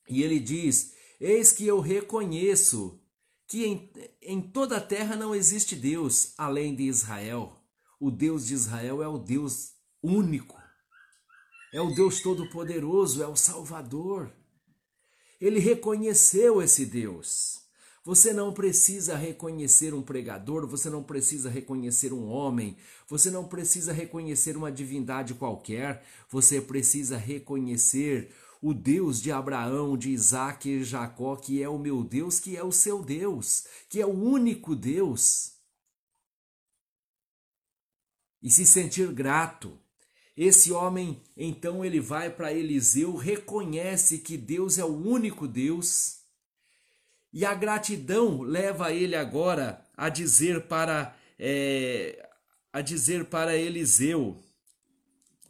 e 0.07 0.21
ele 0.21 0.39
diz: 0.39 0.93
Eis 1.19 1.51
que 1.51 1.65
eu 1.65 1.79
reconheço 1.79 2.99
que 3.47 3.65
em, 3.65 3.91
em 4.21 4.41
toda 4.41 4.77
a 4.77 4.81
terra 4.81 5.15
não 5.15 5.33
existe 5.33 5.75
Deus 5.75 6.33
além 6.37 6.75
de 6.75 6.83
Israel. 6.83 7.60
O 8.01 8.09
Deus 8.09 8.47
de 8.47 8.55
Israel 8.55 9.03
é 9.03 9.07
o 9.07 9.19
Deus 9.19 9.73
único, 10.01 10.59
é 11.71 11.79
o 11.79 11.93
Deus 11.93 12.19
Todo-Poderoso, 12.19 13.21
é 13.21 13.27
o 13.27 13.35
Salvador. 13.35 14.33
Ele 15.39 15.59
reconheceu 15.59 16.63
esse 16.63 16.83
Deus. 16.83 17.59
Você 18.03 18.33
não 18.33 18.55
precisa 18.55 19.15
reconhecer 19.15 19.93
um 19.93 20.01
pregador, 20.01 20.65
você 20.65 20.89
não 20.89 21.03
precisa 21.03 21.47
reconhecer 21.47 22.11
um 22.11 22.27
homem, 22.27 22.75
você 23.07 23.29
não 23.29 23.47
precisa 23.47 23.93
reconhecer 23.93 24.57
uma 24.57 24.71
divindade 24.71 25.35
qualquer, 25.35 26.03
você 26.27 26.59
precisa 26.59 27.17
reconhecer 27.17 28.33
o 28.63 28.73
Deus 28.73 29.21
de 29.21 29.31
Abraão, 29.31 29.95
de 29.95 30.09
Isaac 30.09 30.67
e 30.67 30.83
Jacó, 30.83 31.35
que 31.35 31.61
é 31.61 31.69
o 31.69 31.77
meu 31.77 32.03
Deus, 32.03 32.39
que 32.39 32.57
é 32.57 32.63
o 32.63 32.71
seu 32.71 33.03
Deus, 33.03 33.67
que 33.87 34.01
é 34.01 34.05
o 34.07 34.09
único 34.09 34.75
Deus. 34.75 35.50
E 38.41 38.49
se 38.49 38.65
sentir 38.65 39.11
grato. 39.11 39.77
Esse 40.35 40.71
homem, 40.71 41.21
então, 41.35 41.85
ele 41.85 41.99
vai 41.99 42.29
para 42.29 42.53
Eliseu, 42.53 43.15
reconhece 43.15 44.17
que 44.17 44.37
Deus 44.37 44.77
é 44.77 44.83
o 44.83 44.95
único 44.95 45.47
Deus 45.47 46.21
e 47.33 47.45
a 47.45 47.53
gratidão 47.53 48.41
leva 48.41 48.91
ele 48.91 49.15
agora 49.15 49.81
a 49.95 50.09
dizer 50.09 50.63
para 50.63 51.15
é, 51.39 52.29
a 52.73 52.81
dizer 52.81 53.25
para 53.25 53.55
Eliseu: 53.55 54.37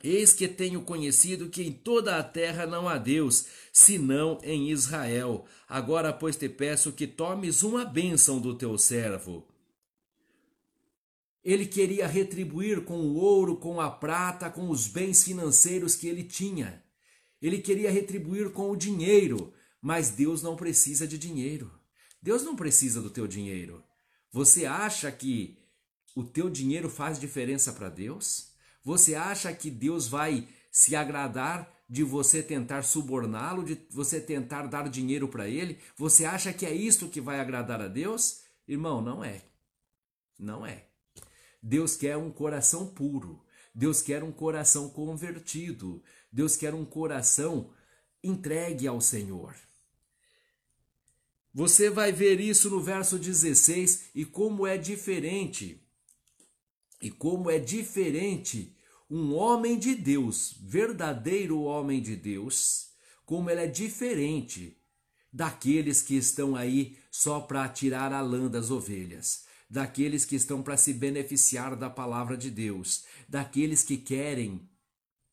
Eis 0.04 0.32
que 0.32 0.48
tenho 0.48 0.84
conhecido 0.84 1.50
que 1.50 1.64
em 1.64 1.72
toda 1.72 2.18
a 2.18 2.24
terra 2.24 2.68
não 2.68 2.88
há 2.88 2.98
Deus, 2.98 3.48
senão 3.74 4.40
em 4.44 4.70
Israel. 4.70 5.46
Agora, 5.68 6.14
pois, 6.14 6.36
te 6.36 6.48
peço 6.48 6.92
que 6.92 7.08
tomes 7.08 7.64
uma 7.64 7.84
bênção 7.84 8.40
do 8.40 8.56
teu 8.56 8.78
servo. 8.78 9.48
Ele 11.44 11.66
queria 11.66 12.06
retribuir 12.08 12.84
com 12.84 13.00
o 13.00 13.16
ouro, 13.16 13.58
com 13.58 13.82
a 13.82 13.90
prata, 13.90 14.50
com 14.50 14.70
os 14.70 14.88
bens 14.88 15.24
financeiros 15.24 15.96
que 15.96 16.08
ele 16.08 16.24
tinha. 16.24 16.84
Ele 17.42 17.60
queria 17.60 17.90
retribuir 17.90 18.52
com 18.52 18.70
o 18.70 18.76
dinheiro, 18.76 19.52
mas 19.82 20.12
Deus 20.12 20.44
não 20.44 20.56
precisa 20.56 21.08
de 21.08 21.18
dinheiro. 21.18 21.72
Deus 22.22 22.44
não 22.44 22.56
precisa 22.56 23.02
do 23.02 23.10
teu 23.10 23.26
dinheiro. 23.26 23.84
Você 24.32 24.66
acha 24.66 25.12
que 25.12 25.58
o 26.16 26.24
teu 26.24 26.50
dinheiro 26.50 26.90
faz 26.90 27.20
diferença 27.20 27.74
para 27.74 27.90
Deus? 27.90 28.52
Você 28.84 29.16
acha 29.16 29.52
que 29.54 29.72
Deus 29.72 30.08
vai 30.08 30.48
se 30.72 30.96
agradar 30.96 31.72
de 31.90 32.04
você 32.04 32.44
tentar 32.44 32.84
suborná-lo, 32.84 33.64
de 33.64 33.78
você 33.90 34.22
tentar 34.22 34.68
dar 34.68 34.88
dinheiro 34.88 35.28
para 35.28 35.50
ele? 35.50 35.80
Você 35.98 36.24
acha 36.24 36.54
que 36.54 36.66
é 36.66 36.74
isto 36.74 37.10
que 37.10 37.20
vai 37.20 37.40
agradar 37.40 37.82
a 37.82 37.88
Deus? 37.88 38.42
Irmão, 38.68 39.02
não 39.02 39.24
é. 39.24 39.44
Não 40.40 40.66
é. 40.66 40.91
Deus 41.62 41.96
quer 41.96 42.18
um 42.18 42.32
coração 42.32 42.88
puro. 42.88 43.44
Deus 43.74 44.02
quer 44.02 44.24
um 44.24 44.32
coração 44.32 44.90
convertido. 44.90 46.02
Deus 46.32 46.56
quer 46.56 46.74
um 46.74 46.86
coração 46.86 47.72
entregue 48.24 48.88
ao 48.88 49.02
Senhor. 49.02 49.56
Você 51.54 51.90
vai 51.90 52.12
ver 52.12 52.40
isso 52.40 52.70
no 52.70 52.82
verso 52.82 53.20
16 53.20 54.12
e 54.16 54.24
como 54.24 54.66
é 54.66 54.78
diferente. 54.78 55.84
E 57.02 57.10
como 57.10 57.50
é 57.50 57.60
diferente 57.60 58.76
um 59.10 59.34
homem 59.34 59.78
de 59.78 59.94
Deus, 59.94 60.56
verdadeiro 60.62 61.62
homem 61.64 62.02
de 62.02 62.16
Deus, 62.16 62.92
como 63.26 63.50
ele 63.50 63.62
é 63.62 63.68
diferente 63.68 64.78
daqueles 65.34 66.02
que 66.02 66.16
estão 66.16 66.56
aí 66.56 66.98
só 67.10 67.42
para 67.42 67.68
tirar 67.68 68.14
a 68.14 68.22
lã 68.22 68.48
das 68.48 68.72
ovelhas, 68.72 69.46
daqueles 69.72 70.26
que 70.26 70.36
estão 70.36 70.62
para 70.62 70.76
se 70.76 70.92
beneficiar 70.92 71.78
da 71.78 71.90
palavra 71.90 72.36
de 72.36 72.52
Deus, 72.52 73.06
daqueles 73.30 73.82
que 73.84 73.96
querem 73.96 74.70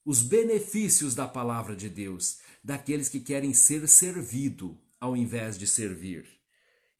os 0.05 0.23
benefícios 0.23 1.13
da 1.13 1.27
palavra 1.27 1.75
de 1.75 1.89
Deus, 1.89 2.39
daqueles 2.63 3.09
que 3.09 3.19
querem 3.19 3.53
ser 3.53 3.89
servido 3.89 4.81
ao 5.01 5.17
invés 5.17 5.59
de 5.59 5.67
servir. 5.67 6.25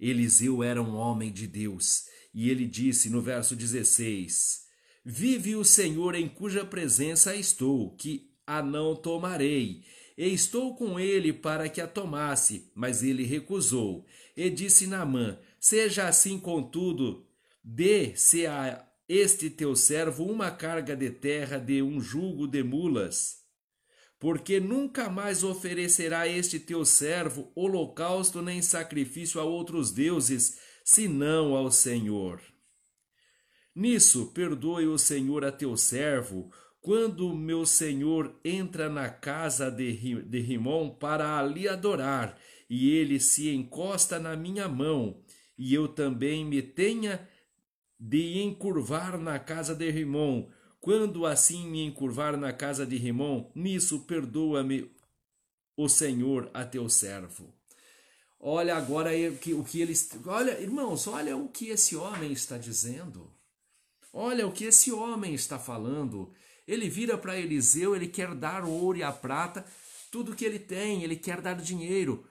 Eliseu 0.01 0.65
era 0.65 0.83
um 0.83 0.97
homem 0.97 1.33
de 1.33 1.47
Deus 1.47 2.07
e 2.35 2.51
ele 2.51 2.67
disse 2.67 3.09
no 3.09 3.23
verso 3.23 3.55
16: 3.55 4.65
Vive 5.05 5.55
o 5.55 5.65
Senhor 5.65 6.17
em 6.17 6.29
cuja 6.29 6.65
presença 6.65 7.37
estou, 7.37 7.95
que 7.95 8.33
a 8.45 8.61
não 8.61 8.97
tomarei. 8.97 9.85
E 10.17 10.27
estou 10.27 10.75
com 10.75 10.99
ele 10.99 11.33
para 11.33 11.69
que 11.69 11.81
a 11.81 11.87
tomasse, 11.87 12.69
mas 12.75 13.05
ele 13.05 13.23
recusou. 13.23 14.05
E 14.37 14.51
disse 14.51 14.89
Naamã: 14.89 15.39
Seja 15.61 16.09
assim, 16.09 16.41
contudo, 16.41 17.28
dê-se 17.63 18.47
a 18.47 18.87
este 19.09 19.51
teu 19.51 19.75
servo 19.75 20.25
uma 20.25 20.51
carga 20.51 20.97
de 20.97 21.11
terra 21.11 21.59
de 21.59 21.83
um 21.83 22.01
jugo 22.01 22.47
de 22.47 22.63
mulas 22.63 23.39
porque 24.19 24.59
nunca 24.59 25.09
mais 25.09 25.45
oferecerá 25.45 26.27
este 26.27 26.59
teu 26.59 26.85
servo 26.85 27.53
holocausto 27.55 28.43
nem 28.43 28.61
sacrifício 28.61 29.41
a 29.41 29.45
outros 29.45 29.93
deuses, 29.93 30.59
senão 30.85 31.55
ao 31.55 31.71
Senhor. 31.71 32.41
Nisso 33.75 34.33
perdoe 34.35 34.87
o 34.87 34.99
Senhor 34.99 35.45
a 35.45 35.53
teu 35.53 35.77
servo, 35.77 36.51
quando 36.81 37.35
meu 37.35 37.67
senhor 37.67 38.41
entra 38.45 38.89
na 38.89 39.09
casa 39.09 39.71
de, 39.71 40.23
de 40.23 40.41
Rimon 40.41 40.91
para 40.91 41.39
ali 41.39 41.69
adorar, 41.69 42.39
e 42.69 42.91
ele 42.91 43.21
se 43.21 43.51
encosta 43.51 44.19
na 44.19 44.35
minha 44.37 44.67
mão, 44.69 45.23
e 45.57 45.75
eu 45.75 45.87
também 45.87 46.45
me 46.45 46.63
tenha 46.63 47.29
de 47.99 48.39
encurvar 48.41 49.19
na 49.19 49.39
casa 49.39 49.75
de 49.75 49.91
Rimon, 49.91 50.49
quando 50.81 51.27
assim 51.27 51.69
me 51.69 51.85
encurvar 51.85 52.37
na 52.37 52.53
casa 52.53 52.87
de 52.87 52.97
Rimon, 52.97 53.51
nisso 53.55 54.01
perdoa-me 54.01 54.91
o 55.77 55.89
Senhor 55.89 56.51
a 56.55 56.65
teu 56.65 56.89
servo. 56.89 57.53
Olha 58.41 58.77
agora 58.77 59.11
o 59.11 59.65
que 59.65 59.81
eles. 59.81 60.11
Olha, 60.25 60.61
irmãos, 60.61 61.09
olha 61.09 61.37
o 61.37 61.49
que 61.49 61.69
esse 61.71 61.97
homem 61.97 62.33
está 62.33 62.57
dizendo. 62.57 63.33
Olha 64.13 64.47
o 64.47 64.53
que 64.53 64.65
esse 64.65 64.93
homem 64.93 65.35
está 65.35 65.59
falando. 65.59 66.33
Ele 66.67 66.89
vira 66.89 67.19
para 67.19 67.39
Eliseu, 67.39 67.97
ele 67.97 68.07
quer 68.07 68.35
dar 68.35 68.65
o 68.65 68.71
ouro 68.71 68.99
e 68.99 69.03
a 69.03 69.11
prata, 69.11 69.65
tudo 70.11 70.37
que 70.37 70.45
ele 70.45 70.59
tem, 70.59 71.03
ele 71.03 71.17
quer 71.17 71.41
dar 71.41 71.55
dinheiro. 71.55 72.25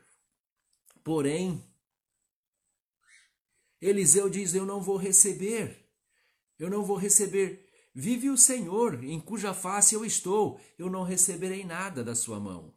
Porém, 1.03 1.63
Eliseu 3.81 4.29
diz: 4.29 4.53
Eu 4.53 4.65
não 4.65 4.81
vou 4.81 4.97
receber. 4.97 5.85
Eu 6.57 6.69
não 6.69 6.83
vou 6.83 6.97
receber. 6.97 7.67
Vive 7.93 8.29
o 8.29 8.37
Senhor, 8.37 9.03
em 9.03 9.19
cuja 9.19 9.53
face 9.53 9.95
eu 9.95 10.05
estou, 10.05 10.59
eu 10.77 10.89
não 10.89 11.03
receberei 11.03 11.65
nada 11.65 12.03
da 12.03 12.13
sua 12.13 12.39
mão. 12.39 12.73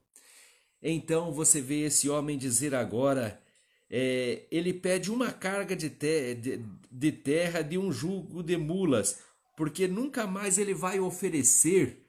Então 0.82 1.32
você 1.32 1.60
vê 1.60 1.82
esse 1.82 2.08
homem 2.08 2.38
dizer 2.38 2.74
agora: 2.74 3.42
é, 3.90 4.46
ele 4.50 4.72
pede 4.72 5.10
uma 5.10 5.32
carga 5.32 5.76
de, 5.76 5.90
te, 5.90 6.34
de, 6.34 6.64
de 6.90 7.12
terra 7.12 7.60
de 7.60 7.76
um 7.76 7.92
jugo 7.92 8.42
de 8.42 8.56
mulas, 8.56 9.18
porque 9.56 9.86
nunca 9.86 10.26
mais 10.26 10.58
ele 10.58 10.72
vai 10.72 11.00
oferecer 11.00 12.06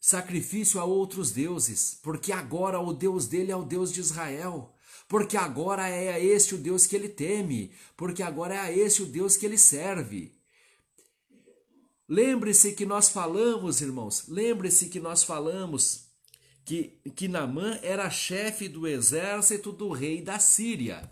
sacrifício 0.00 0.80
a 0.80 0.84
outros 0.84 1.30
deuses, 1.30 2.00
porque 2.02 2.32
agora 2.32 2.80
o 2.80 2.92
Deus 2.92 3.26
dele 3.26 3.52
é 3.52 3.56
o 3.56 3.64
Deus 3.64 3.92
de 3.92 4.00
Israel, 4.00 4.74
porque 5.10 5.36
agora 5.36 5.88
é 5.88 6.12
a 6.12 6.20
esse 6.20 6.54
o 6.54 6.58
Deus 6.58 6.86
que 6.86 6.94
ele 6.94 7.08
teme, 7.08 7.72
porque 7.96 8.22
agora 8.22 8.54
é 8.54 8.58
a 8.60 8.72
esse 8.72 9.02
o 9.02 9.06
Deus 9.06 9.36
que 9.36 9.44
ele 9.44 9.58
serve. 9.58 10.32
Lembre-se 12.08 12.74
que 12.74 12.86
nós 12.86 13.08
falamos, 13.08 13.80
irmãos, 13.80 14.28
lembre-se 14.28 14.88
que 14.88 15.00
nós 15.00 15.24
falamos 15.24 16.06
que, 16.64 17.00
que 17.16 17.26
Namã 17.26 17.76
era 17.82 18.08
chefe 18.08 18.68
do 18.68 18.86
exército 18.86 19.72
do 19.72 19.90
rei 19.90 20.22
da 20.22 20.38
Síria. 20.38 21.10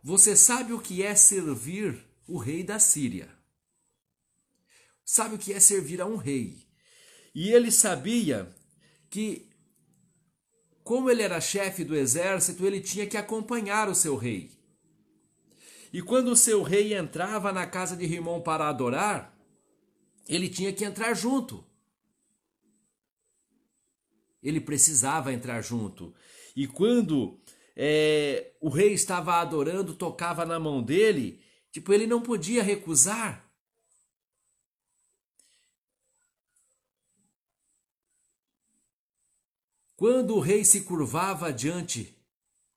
Você 0.00 0.36
sabe 0.36 0.72
o 0.72 0.80
que 0.80 1.02
é 1.02 1.16
servir 1.16 2.06
o 2.28 2.38
rei 2.38 2.62
da 2.62 2.78
Síria? 2.78 3.28
Sabe 5.04 5.34
o 5.34 5.38
que 5.38 5.52
é 5.52 5.58
servir 5.58 6.00
a 6.00 6.06
um 6.06 6.14
rei? 6.16 6.68
E 7.34 7.50
ele 7.50 7.72
sabia 7.72 8.54
que, 9.10 9.51
como 10.84 11.10
ele 11.10 11.22
era 11.22 11.40
chefe 11.40 11.84
do 11.84 11.94
exército, 11.94 12.66
ele 12.66 12.80
tinha 12.80 13.06
que 13.06 13.16
acompanhar 13.16 13.88
o 13.88 13.94
seu 13.94 14.16
rei. 14.16 14.50
E 15.92 16.00
quando 16.00 16.28
o 16.28 16.36
seu 16.36 16.62
rei 16.62 16.94
entrava 16.94 17.52
na 17.52 17.66
casa 17.66 17.96
de 17.96 18.06
Rimon 18.06 18.40
para 18.40 18.68
adorar, 18.68 19.36
ele 20.28 20.48
tinha 20.48 20.72
que 20.72 20.84
entrar 20.84 21.14
junto. 21.14 21.64
Ele 24.42 24.60
precisava 24.60 25.32
entrar 25.32 25.60
junto. 25.60 26.14
E 26.56 26.66
quando 26.66 27.38
é, 27.76 28.52
o 28.60 28.68
rei 28.68 28.92
estava 28.92 29.34
adorando, 29.34 29.94
tocava 29.94 30.44
na 30.44 30.58
mão 30.58 30.82
dele, 30.82 31.40
tipo, 31.70 31.92
ele 31.92 32.06
não 32.06 32.22
podia 32.22 32.62
recusar. 32.62 33.51
Quando 40.02 40.34
o 40.34 40.40
rei 40.40 40.64
se 40.64 40.80
curvava 40.80 41.52
diante, 41.52 42.12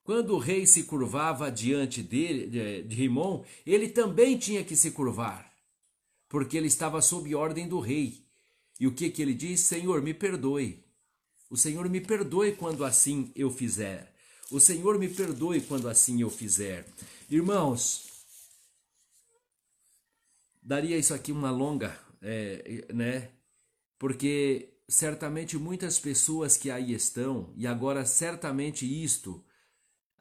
quando 0.03 0.35
o 0.35 0.37
rei 0.37 0.67
se 0.67 0.83
curvava 0.83 1.51
diante 1.51 2.03
dele, 2.03 2.45
de, 2.45 2.83
de 2.83 2.95
Rimon, 2.95 3.43
ele 3.65 3.89
também 3.89 4.37
tinha 4.37 4.63
que 4.63 4.75
se 4.75 4.91
curvar, 4.91 5.51
porque 6.29 6.55
ele 6.55 6.67
estava 6.67 7.01
sob 7.01 7.33
ordem 7.33 7.67
do 7.67 7.79
rei. 7.79 8.23
E 8.79 8.85
o 8.85 8.93
que 8.93 9.09
que 9.09 9.23
ele 9.23 9.33
diz? 9.33 9.61
Senhor, 9.61 10.03
me 10.03 10.13
perdoe. 10.13 10.85
O 11.49 11.57
Senhor 11.57 11.89
me 11.89 11.99
perdoe 11.99 12.51
quando 12.51 12.85
assim 12.85 13.31
eu 13.35 13.49
fizer. 13.49 14.13
O 14.51 14.59
Senhor 14.59 14.99
me 14.99 15.09
perdoe 15.09 15.61
quando 15.61 15.89
assim 15.89 16.21
eu 16.21 16.29
fizer. 16.29 16.85
Irmãos, 17.27 18.07
daria 20.61 20.95
isso 20.95 21.11
aqui 21.11 21.31
uma 21.31 21.49
longa, 21.49 21.99
é, 22.21 22.85
né? 22.93 23.31
Porque 23.97 24.74
certamente 24.87 25.57
muitas 25.57 25.99
pessoas 25.99 26.57
que 26.57 26.69
aí 26.69 26.93
estão, 26.93 27.51
e 27.55 27.65
agora 27.65 28.05
certamente 28.05 28.85
isto 28.85 29.43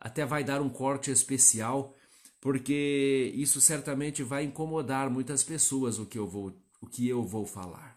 até 0.00 0.24
vai 0.24 0.44
dar 0.44 0.60
um 0.60 0.68
corte 0.68 1.10
especial, 1.10 1.94
porque 2.40 3.32
isso 3.34 3.60
certamente 3.60 4.22
vai 4.22 4.44
incomodar 4.44 5.08
muitas 5.08 5.42
pessoas 5.42 5.98
o 5.98 6.06
que 6.06 6.18
eu 6.18 6.26
vou, 6.26 6.54
o 6.80 6.86
que 6.86 7.08
eu 7.08 7.22
vou 7.22 7.46
falar. 7.46 7.96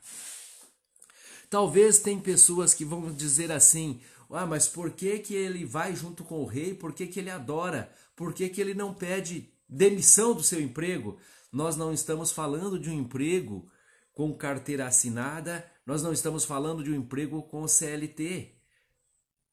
Talvez 1.49 1.99
tem 1.99 2.19
pessoas 2.19 2.73
que 2.73 2.85
vão 2.85 3.13
dizer 3.13 3.51
assim: 3.51 3.99
"Ah, 4.29 4.45
mas 4.45 4.67
por 4.67 4.91
que 4.91 5.19
que 5.19 5.33
ele 5.33 5.65
vai 5.65 5.95
junto 5.95 6.23
com 6.23 6.41
o 6.41 6.45
rei? 6.45 6.73
Por 6.73 6.93
que 6.93 7.07
que 7.07 7.19
ele 7.19 7.29
adora? 7.29 7.91
Por 8.15 8.33
que 8.33 8.49
que 8.49 8.59
ele 8.61 8.73
não 8.73 8.93
pede 8.93 9.49
demissão 9.67 10.33
do 10.33 10.43
seu 10.43 10.61
emprego?" 10.61 11.17
Nós 11.51 11.75
não 11.75 11.93
estamos 11.93 12.31
falando 12.31 12.77
de 12.77 12.89
um 12.89 12.99
emprego 12.99 13.69
com 14.13 14.33
carteira 14.33 14.87
assinada, 14.87 15.65
nós 15.87 16.03
não 16.03 16.11
estamos 16.11 16.43
falando 16.43 16.83
de 16.83 16.91
um 16.91 16.95
emprego 16.95 17.41
com 17.43 17.65
CLT. 17.65 18.53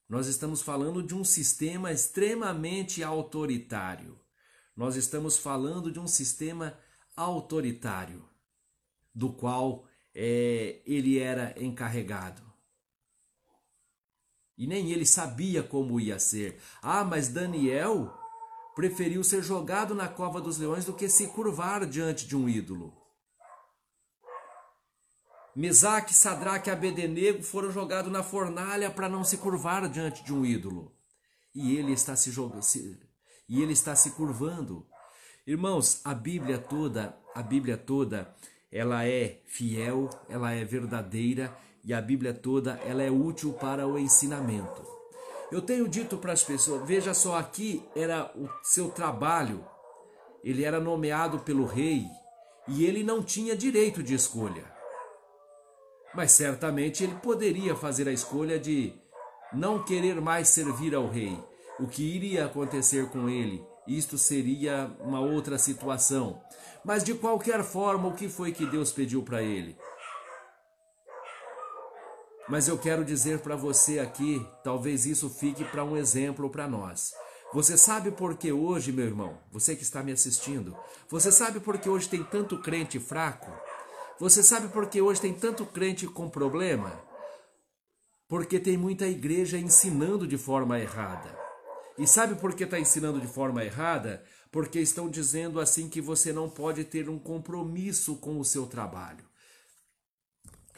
Nós 0.09 0.27
estamos 0.27 0.61
falando 0.61 1.01
de 1.01 1.15
um 1.15 1.23
sistema 1.23 1.93
extremamente 1.93 3.05
autoritário. 3.05 4.19
Nós 4.77 4.97
estamos 4.97 5.39
falando 5.39 5.93
de 5.93 6.01
um 6.01 6.09
sistema 6.09 6.77
autoritário, 7.15 8.29
do 9.15 9.33
qual 9.33 9.87
é, 10.13 10.83
ele 10.85 11.21
era 11.21 11.55
encarregado. 11.57 12.43
E 14.59 14.67
nem 14.67 14.91
ele 14.91 15.07
sabia 15.07 15.63
como 15.63 16.01
ia 16.01 16.19
ser. 16.19 16.61
Ah, 16.83 17.05
mas 17.05 17.29
Daniel 17.29 18.13
preferiu 18.75 19.23
ser 19.23 19.41
jogado 19.41 19.95
na 19.95 20.09
cova 20.09 20.41
dos 20.41 20.59
leões 20.59 20.85
do 20.85 20.95
que 20.95 21.09
se 21.09 21.29
curvar 21.29 21.87
diante 21.87 22.27
de 22.27 22.37
um 22.37 22.49
ídolo. 22.49 23.04
Mesaque, 25.57 26.13
Sadraque 26.13 26.69
e 26.69 26.73
Abednego 26.73 27.43
foram 27.43 27.71
jogados 27.71 28.11
na 28.11 28.25
fornalha 28.25 28.91
para 28.91 29.09
não 29.09 29.23
se 29.23 29.37
curvar 29.37 29.89
diante 29.89 30.25
de 30.25 30.35
um 30.35 30.45
ídolo. 30.45 30.93
E 31.55 31.77
ele 31.77 31.93
está 31.93 32.17
se 32.17 32.33
jogando, 32.33 32.61
e 33.49 33.63
ele 33.63 33.73
está 33.73 33.95
se 33.95 34.11
curvando. 34.11 34.85
Irmãos, 35.47 36.01
a 36.05 36.13
Bíblia 36.13 36.59
toda, 36.59 37.17
a 37.33 37.41
Bíblia 37.41 37.77
toda, 37.77 38.35
ela 38.73 39.07
é 39.07 39.43
fiel, 39.47 40.11
ela 40.29 40.51
é 40.51 40.65
verdadeira 40.65 41.57
e 41.85 41.95
a 41.95 42.01
Bíblia 42.01 42.35
toda 42.35 42.73
ela 42.85 43.05
é 43.05 43.11
útil 43.11 43.53
para 43.53 43.87
o 43.87 43.97
ensinamento. 43.97 44.85
Eu 45.53 45.63
tenho 45.63 45.87
dito 45.87 46.19
para 46.19 46.33
as 46.33 46.43
pessoas, 46.43 46.85
veja 46.85 47.15
só 47.15 47.39
aqui 47.39 47.81
era 47.95 48.33
o 48.35 48.49
seu 48.65 48.89
trabalho. 48.89 49.65
Ele 50.43 50.65
era 50.65 50.81
nomeado 50.81 51.39
pelo 51.39 51.65
rei 51.65 52.07
e 52.67 52.85
ele 52.85 53.05
não 53.05 53.23
tinha 53.23 53.57
direito 53.57 54.03
de 54.03 54.15
escolha. 54.15 54.74
Mas 56.15 56.33
certamente 56.33 57.03
ele 57.03 57.15
poderia 57.17 57.75
fazer 57.75 58.09
a 58.09 58.13
escolha 58.13 58.59
de 58.59 58.95
não 59.53 59.83
querer 59.83 60.21
mais 60.21 60.49
servir 60.49 60.95
ao 60.95 61.09
rei. 61.09 61.39
O 61.79 61.87
que 61.87 62.03
iria 62.03 62.47
acontecer 62.47 63.09
com 63.11 63.29
ele? 63.29 63.65
Isto 63.87 64.17
seria 64.17 64.91
uma 65.01 65.21
outra 65.21 65.59
situação. 65.59 66.41
Mas 66.85 67.03
de 67.03 67.15
qualquer 67.15 67.63
forma, 67.63 68.09
o 68.09 68.15
que 68.15 68.29
foi 68.29 68.53
que 68.53 68.65
Deus 68.65 68.93
pediu 68.93 69.23
para 69.23 69.43
ele? 69.43 69.77
Mas 72.49 72.69
eu 72.69 72.79
quero 72.79 73.05
dizer 73.05 73.41
para 73.41 73.57
você 73.57 73.99
aqui, 73.99 74.47
talvez 74.63 75.07
isso 75.07 75.31
fique 75.31 75.65
para 75.65 75.83
um 75.83 75.97
exemplo 75.97 76.51
para 76.51 76.69
nós. 76.69 77.15
Você 77.55 77.79
sabe 77.79 78.11
por 78.11 78.37
que 78.37 78.53
hoje, 78.53 78.93
meu 78.93 79.07
irmão, 79.07 79.39
você 79.51 79.75
que 79.75 79.83
está 79.83 80.03
me 80.03 80.13
assistindo, 80.13 80.77
você 81.09 81.33
sabe 81.33 81.61
por 81.61 81.79
que 81.79 81.89
hoje 81.89 82.09
tem 82.09 82.23
tanto 82.23 82.61
crente 82.61 82.99
fraco? 82.99 83.51
Você 84.21 84.45
sabe 84.45 84.69
por 84.69 84.89
que 84.89 85.03
hoje 85.03 85.21
tem 85.21 85.35
tanto 85.35 85.67
crente 85.67 86.07
com 86.07 86.29
problema? 86.29 87.03
Porque 88.29 88.61
tem 88.61 88.77
muita 88.77 89.09
igreja 89.09 89.59
ensinando 89.59 90.27
de 90.27 90.39
forma 90.39 90.79
errada. 90.79 91.37
E 91.99 92.07
sabe 92.07 92.37
por 92.37 92.55
que 92.55 92.63
está 92.63 92.79
ensinando 92.79 93.21
de 93.21 93.27
forma 93.27 93.65
errada? 93.65 94.25
Porque 94.53 94.79
estão 94.79 95.11
dizendo 95.11 95.59
assim 95.61 95.89
que 95.89 96.01
você 96.01 96.33
não 96.33 96.49
pode 96.49 96.85
ter 96.85 97.09
um 97.09 97.19
compromisso 97.19 98.17
com 98.17 98.39
o 98.39 98.45
seu 98.45 98.67
trabalho. 98.67 99.25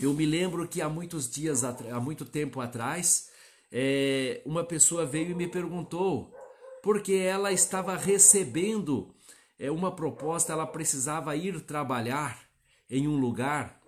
Eu 0.00 0.14
me 0.14 0.24
lembro 0.24 0.66
que 0.66 0.80
há 0.80 0.88
muitos 0.88 1.30
dias, 1.30 1.62
há 1.62 2.00
muito 2.00 2.24
tempo 2.24 2.60
atrás, 2.60 3.30
é, 3.70 4.42
uma 4.46 4.64
pessoa 4.64 5.04
veio 5.04 5.30
e 5.30 5.34
me 5.34 5.46
perguntou 5.46 6.34
porque 6.82 7.14
ela 7.14 7.52
estava 7.52 7.96
recebendo 7.96 9.14
é, 9.58 9.70
uma 9.70 9.94
proposta, 9.94 10.52
ela 10.52 10.66
precisava 10.66 11.36
ir 11.36 11.60
trabalhar 11.62 12.45
em 12.88 13.06
um 13.08 13.18
lugar. 13.18 13.80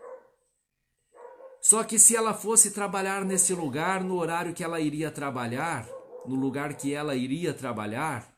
Só 1.61 1.83
que 1.85 1.99
se 1.99 2.17
ela 2.17 2.35
fosse 2.35 2.71
trabalhar 2.71 3.25
nesse 3.25 3.53
lugar, 3.53 4.03
no 4.03 4.17
horário 4.17 4.55
que 4.55 4.65
ela 4.65 4.81
iria 4.81 5.11
trabalhar, 5.11 5.89
no 6.27 6.35
lugar 6.35 6.75
que 6.75 6.95
ela 6.95 7.15
iria 7.15 7.53
trabalhar, 7.53 8.33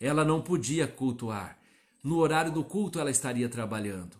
ela 0.00 0.24
não 0.24 0.40
podia 0.40 0.86
cultuar. 0.86 1.58
No 2.02 2.18
horário 2.18 2.50
do 2.50 2.64
culto 2.64 2.98
ela 2.98 3.10
estaria 3.10 3.48
trabalhando. 3.48 4.16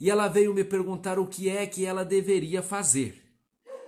E 0.00 0.10
ela 0.10 0.28
veio 0.28 0.54
me 0.54 0.64
perguntar 0.64 1.18
o 1.18 1.26
que 1.26 1.48
é 1.48 1.66
que 1.66 1.84
ela 1.84 2.04
deveria 2.04 2.62
fazer. 2.62 3.22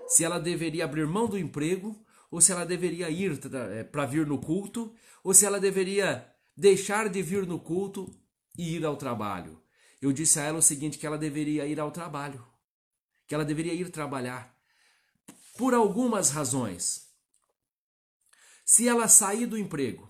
Se 0.09 0.25
ela 0.25 0.39
deveria 0.39 0.85
abrir 0.85 1.07
mão 1.07 1.29
do 1.29 1.39
emprego, 1.39 1.97
ou 2.31 2.41
se 2.41 2.53
ela 2.53 2.65
deveria 2.65 3.09
ir 3.11 3.39
eh, 3.53 3.85
para 3.85 4.07
vir 4.07 4.27
no 4.27 4.39
culto, 4.39 4.93
ou 5.23 5.33
se 5.35 5.45
ela 5.47 5.61
deveria 5.61 6.27
deixar 6.57 7.09
de 7.09 7.23
vir 7.23 7.47
no 7.47 7.59
culto 7.59 8.13
ir 8.57 8.85
ao 8.85 8.97
trabalho. 8.97 9.61
Eu 10.01 10.13
disse 10.13 10.39
a 10.39 10.45
ela 10.45 10.59
o 10.59 10.63
seguinte: 10.63 10.99
que 10.99 11.07
ela 11.07 11.19
deveria 11.19 11.67
ir 11.67 11.81
ao 11.81 11.91
trabalho, 11.91 12.45
que 13.27 13.35
ela 13.35 13.45
deveria 13.45 13.75
ir 13.75 13.91
trabalhar, 13.91 14.57
por 15.57 15.75
algumas 15.75 16.31
razões. 16.31 17.07
Se 18.65 18.89
ela 18.89 19.09
sair 19.09 19.47
do 19.47 19.57
emprego 19.57 20.09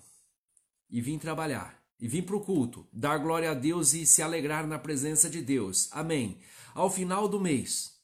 e 0.91 1.01
vir 1.01 1.19
trabalhar, 1.19 1.77
e 1.99 2.07
vir 2.07 2.23
para 2.23 2.37
o 2.37 2.41
culto, 2.41 2.87
dar 2.93 3.19
glória 3.19 3.51
a 3.51 3.55
Deus 3.55 3.95
e 3.95 4.07
se 4.07 4.23
alegrar 4.23 4.67
na 4.67 4.79
presença 4.79 5.31
de 5.31 5.41
Deus, 5.41 5.89
amém. 5.93 6.41
Ao 6.75 6.91
final 6.91 7.29
do 7.29 7.41
mês, 7.41 7.99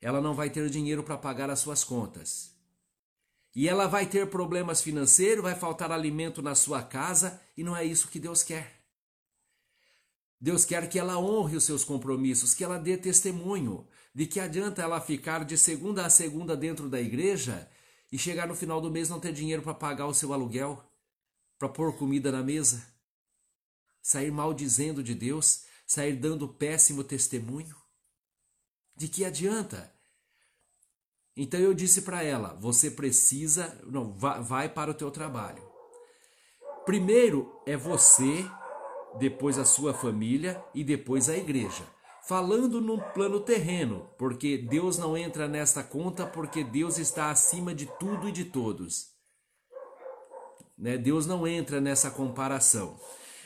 ela 0.00 0.20
não 0.20 0.34
vai 0.34 0.48
ter 0.48 0.68
dinheiro 0.70 1.02
para 1.02 1.18
pagar 1.18 1.50
as 1.50 1.58
suas 1.58 1.82
contas. 1.82 2.52
E 3.54 3.68
ela 3.68 3.86
vai 3.86 4.06
ter 4.06 4.28
problemas 4.28 4.80
financeiros, 4.80 5.42
vai 5.42 5.54
faltar 5.54 5.90
alimento 5.90 6.40
na 6.40 6.54
sua 6.54 6.82
casa, 6.82 7.40
e 7.56 7.62
não 7.62 7.76
é 7.76 7.84
isso 7.84 8.08
que 8.08 8.18
Deus 8.18 8.42
quer. 8.42 8.81
Deus 10.42 10.64
quer 10.64 10.88
que 10.88 10.98
ela 10.98 11.20
honre 11.20 11.54
os 11.54 11.62
seus 11.62 11.84
compromissos, 11.84 12.52
que 12.52 12.64
ela 12.64 12.76
dê 12.76 12.96
testemunho. 12.96 13.86
De 14.12 14.26
que 14.26 14.40
adianta 14.40 14.82
ela 14.82 15.00
ficar 15.00 15.44
de 15.44 15.56
segunda 15.56 16.04
a 16.04 16.10
segunda 16.10 16.56
dentro 16.56 16.88
da 16.88 17.00
igreja 17.00 17.70
e 18.10 18.18
chegar 18.18 18.48
no 18.48 18.54
final 18.56 18.80
do 18.80 18.90
mês 18.90 19.08
não 19.08 19.20
ter 19.20 19.32
dinheiro 19.32 19.62
para 19.62 19.72
pagar 19.72 20.06
o 20.06 20.12
seu 20.12 20.32
aluguel, 20.32 20.84
para 21.56 21.68
pôr 21.68 21.96
comida 21.96 22.32
na 22.32 22.42
mesa? 22.42 22.84
Sair 24.02 24.32
maldizendo 24.32 25.00
de 25.00 25.14
Deus, 25.14 25.62
sair 25.86 26.16
dando 26.16 26.48
péssimo 26.48 27.04
testemunho? 27.04 27.76
De 28.96 29.06
que 29.06 29.24
adianta? 29.24 29.94
Então 31.36 31.60
eu 31.60 31.72
disse 31.72 32.02
para 32.02 32.24
ela: 32.24 32.52
você 32.54 32.90
precisa, 32.90 33.80
não, 33.86 34.12
vai 34.12 34.68
para 34.68 34.90
o 34.90 34.94
teu 34.94 35.10
trabalho. 35.12 35.62
Primeiro 36.84 37.62
é 37.64 37.76
você 37.76 38.44
depois 39.18 39.58
a 39.58 39.64
sua 39.64 39.92
família 39.92 40.62
e 40.74 40.82
depois 40.82 41.28
a 41.28 41.36
igreja. 41.36 41.84
Falando 42.26 42.80
num 42.80 42.98
plano 42.98 43.40
terreno, 43.40 44.08
porque 44.16 44.56
Deus 44.56 44.96
não 44.96 45.16
entra 45.16 45.48
nesta 45.48 45.82
conta, 45.82 46.24
porque 46.24 46.62
Deus 46.62 46.98
está 46.98 47.30
acima 47.30 47.74
de 47.74 47.86
tudo 47.98 48.28
e 48.28 48.32
de 48.32 48.44
todos. 48.44 49.08
Né? 50.78 50.96
Deus 50.96 51.26
não 51.26 51.46
entra 51.46 51.80
nessa 51.80 52.10
comparação. 52.10 52.98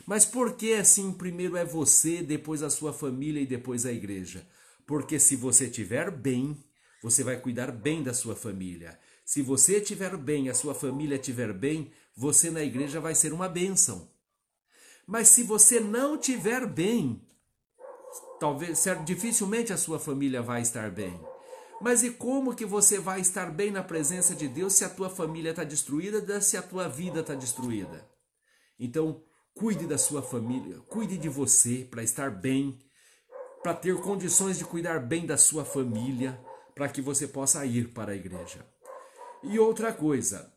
Mas 0.07 0.25
por 0.25 0.57
que 0.57 0.75
assim 0.75 1.13
primeiro 1.13 1.57
é 1.57 1.65
você, 1.65 2.23
depois 2.23 2.63
a 2.63 2.71
sua 2.71 2.93
família 2.93 3.41
e 3.41 3.47
depois 3.47 3.85
a 3.85 3.93
igreja? 3.93 4.47
Porque 4.87 5.19
se 5.19 5.35
você 5.35 5.65
estiver 5.65 6.11
bem, 6.11 6.57
você 7.03 7.25
vai 7.25 7.39
cuidar 7.41 7.73
bem 7.73 8.03
da 8.03 8.15
sua 8.15 8.37
família. 8.37 8.99
Se 9.25 9.43
você 9.43 9.79
estiver 9.79 10.17
bem, 10.17 10.49
a 10.49 10.55
sua 10.55 10.75
família 10.75 11.17
estiver 11.17 11.53
bem, 11.53 11.91
você 12.17 12.51
na 12.51 12.63
igreja 12.63 13.01
vai 13.01 13.15
ser 13.15 13.33
uma 13.33 13.49
bênção. 13.49 14.09
Mas 15.07 15.29
se 15.29 15.43
você 15.43 15.79
não 15.79 16.19
tiver 16.19 16.67
bem, 16.67 17.23
talvez 18.41 18.85
dificilmente 19.05 19.73
a 19.73 19.77
sua 19.77 19.99
família 19.99 20.43
vai 20.43 20.63
estar 20.63 20.91
bem. 20.91 21.19
Mas 21.81 22.03
e 22.03 22.11
como 22.11 22.57
que 22.57 22.65
você 22.65 22.99
vai 22.99 23.21
estar 23.21 23.51
bem 23.51 23.71
na 23.71 23.83
presença 23.83 24.35
de 24.35 24.49
Deus 24.49 24.73
se 24.73 24.85
a 24.85 24.89
tua 24.89 25.11
família 25.11 25.51
está 25.51 25.63
destruída, 25.63 26.41
se 26.41 26.57
a 26.57 26.63
tua 26.63 26.89
vida 26.89 27.21
está 27.21 27.35
destruída? 27.35 28.09
Então, 28.79 29.23
cuide 29.55 29.87
da 29.87 29.99
sua 29.99 30.23
família, 30.23 30.81
cuide 30.89 31.17
de 31.17 31.29
você 31.29 31.87
para 31.89 32.03
estar 32.03 32.31
bem, 32.31 32.79
para 33.63 33.75
ter 33.75 34.01
condições 34.01 34.59
de 34.59 34.65
cuidar 34.65 35.01
bem 35.01 35.27
da 35.27 35.37
sua 35.37 35.65
família, 35.65 36.39
para 36.75 36.89
que 36.89 37.01
você 37.01 37.29
possa 37.29 37.65
ir 37.65 37.93
para 37.93 38.13
a 38.13 38.17
igreja. 38.17 38.67
E 39.43 39.59
outra 39.59 39.93
coisa, 39.93 40.53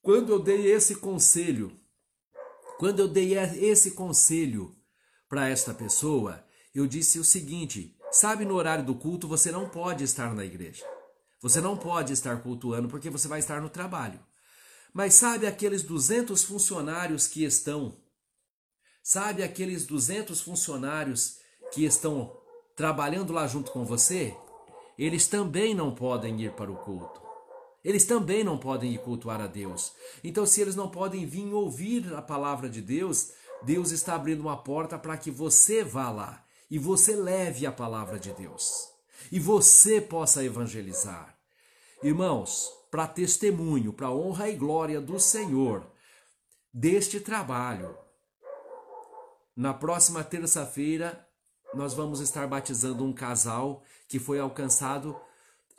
quando 0.00 0.32
eu 0.32 0.38
dei 0.38 0.72
esse 0.72 0.96
conselho, 0.96 1.72
quando 2.82 2.98
eu 2.98 3.06
dei 3.06 3.38
esse 3.38 3.92
conselho 3.92 4.76
para 5.28 5.48
esta 5.48 5.72
pessoa, 5.72 6.44
eu 6.74 6.84
disse 6.84 7.20
o 7.20 7.24
seguinte: 7.24 7.96
sabe, 8.10 8.44
no 8.44 8.56
horário 8.56 8.84
do 8.84 8.96
culto 8.96 9.28
você 9.28 9.52
não 9.52 9.68
pode 9.68 10.02
estar 10.02 10.34
na 10.34 10.44
igreja. 10.44 10.84
Você 11.40 11.60
não 11.60 11.76
pode 11.76 12.12
estar 12.12 12.42
cultuando 12.42 12.88
porque 12.88 13.08
você 13.08 13.28
vai 13.28 13.38
estar 13.38 13.60
no 13.60 13.70
trabalho. 13.70 14.18
Mas 14.92 15.14
sabe 15.14 15.46
aqueles 15.46 15.84
200 15.84 16.42
funcionários 16.42 17.28
que 17.28 17.44
estão 17.44 17.96
Sabe 19.00 19.44
aqueles 19.44 19.86
200 19.86 20.40
funcionários 20.40 21.36
que 21.72 21.84
estão 21.84 22.36
trabalhando 22.74 23.32
lá 23.32 23.46
junto 23.46 23.70
com 23.70 23.84
você? 23.84 24.36
Eles 24.98 25.28
também 25.28 25.72
não 25.72 25.94
podem 25.94 26.42
ir 26.42 26.50
para 26.54 26.72
o 26.72 26.76
culto. 26.78 27.21
Eles 27.84 28.04
também 28.04 28.44
não 28.44 28.58
podem 28.58 28.92
ir 28.92 28.98
cultuar 28.98 29.40
a 29.40 29.46
Deus. 29.46 29.92
Então, 30.22 30.46
se 30.46 30.60
eles 30.60 30.76
não 30.76 30.88
podem 30.88 31.26
vir 31.26 31.52
ouvir 31.52 32.14
a 32.14 32.22
palavra 32.22 32.68
de 32.68 32.80
Deus, 32.80 33.32
Deus 33.62 33.90
está 33.90 34.14
abrindo 34.14 34.40
uma 34.40 34.56
porta 34.56 34.98
para 34.98 35.16
que 35.16 35.30
você 35.30 35.82
vá 35.82 36.10
lá 36.10 36.44
e 36.70 36.78
você 36.78 37.16
leve 37.16 37.66
a 37.66 37.72
palavra 37.72 38.18
de 38.18 38.32
Deus 38.32 38.92
e 39.30 39.38
você 39.38 40.00
possa 40.00 40.44
evangelizar. 40.44 41.36
Irmãos, 42.02 42.70
para 42.90 43.06
testemunho, 43.06 43.92
para 43.92 44.10
honra 44.10 44.48
e 44.48 44.56
glória 44.56 45.00
do 45.00 45.18
Senhor, 45.18 45.86
deste 46.72 47.20
trabalho, 47.20 47.96
na 49.56 49.72
próxima 49.72 50.24
terça-feira, 50.24 51.26
nós 51.74 51.94
vamos 51.94 52.20
estar 52.20 52.46
batizando 52.46 53.04
um 53.04 53.12
casal 53.12 53.82
que 54.08 54.18
foi 54.18 54.38
alcançado 54.38 55.18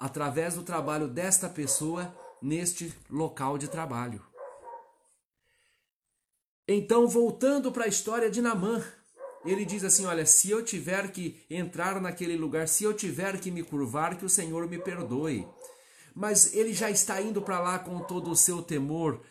através 0.03 0.55
do 0.55 0.63
trabalho 0.63 1.07
desta 1.07 1.47
pessoa 1.47 2.13
neste 2.41 2.93
local 3.09 3.57
de 3.57 3.69
trabalho. 3.69 4.21
Então, 6.67 7.07
voltando 7.07 7.71
para 7.71 7.85
a 7.85 7.87
história 7.87 8.29
de 8.29 8.41
Namã, 8.41 8.83
ele 9.45 9.63
diz 9.63 9.81
assim: 9.81 10.05
Olha, 10.05 10.25
se 10.25 10.49
eu 10.49 10.61
tiver 10.61 11.09
que 11.09 11.41
entrar 11.49 12.01
naquele 12.01 12.35
lugar, 12.35 12.67
se 12.67 12.83
eu 12.83 12.93
tiver 12.93 13.39
que 13.39 13.49
me 13.49 13.63
curvar, 13.63 14.17
que 14.17 14.25
o 14.25 14.29
Senhor 14.29 14.67
me 14.67 14.77
perdoe. 14.77 15.47
Mas 16.13 16.53
ele 16.53 16.73
já 16.73 16.91
está 16.91 17.21
indo 17.21 17.41
para 17.41 17.61
lá 17.61 17.79
com 17.79 18.01
todo 18.01 18.29
o 18.29 18.35
seu 18.35 18.61
temor. 18.61 19.21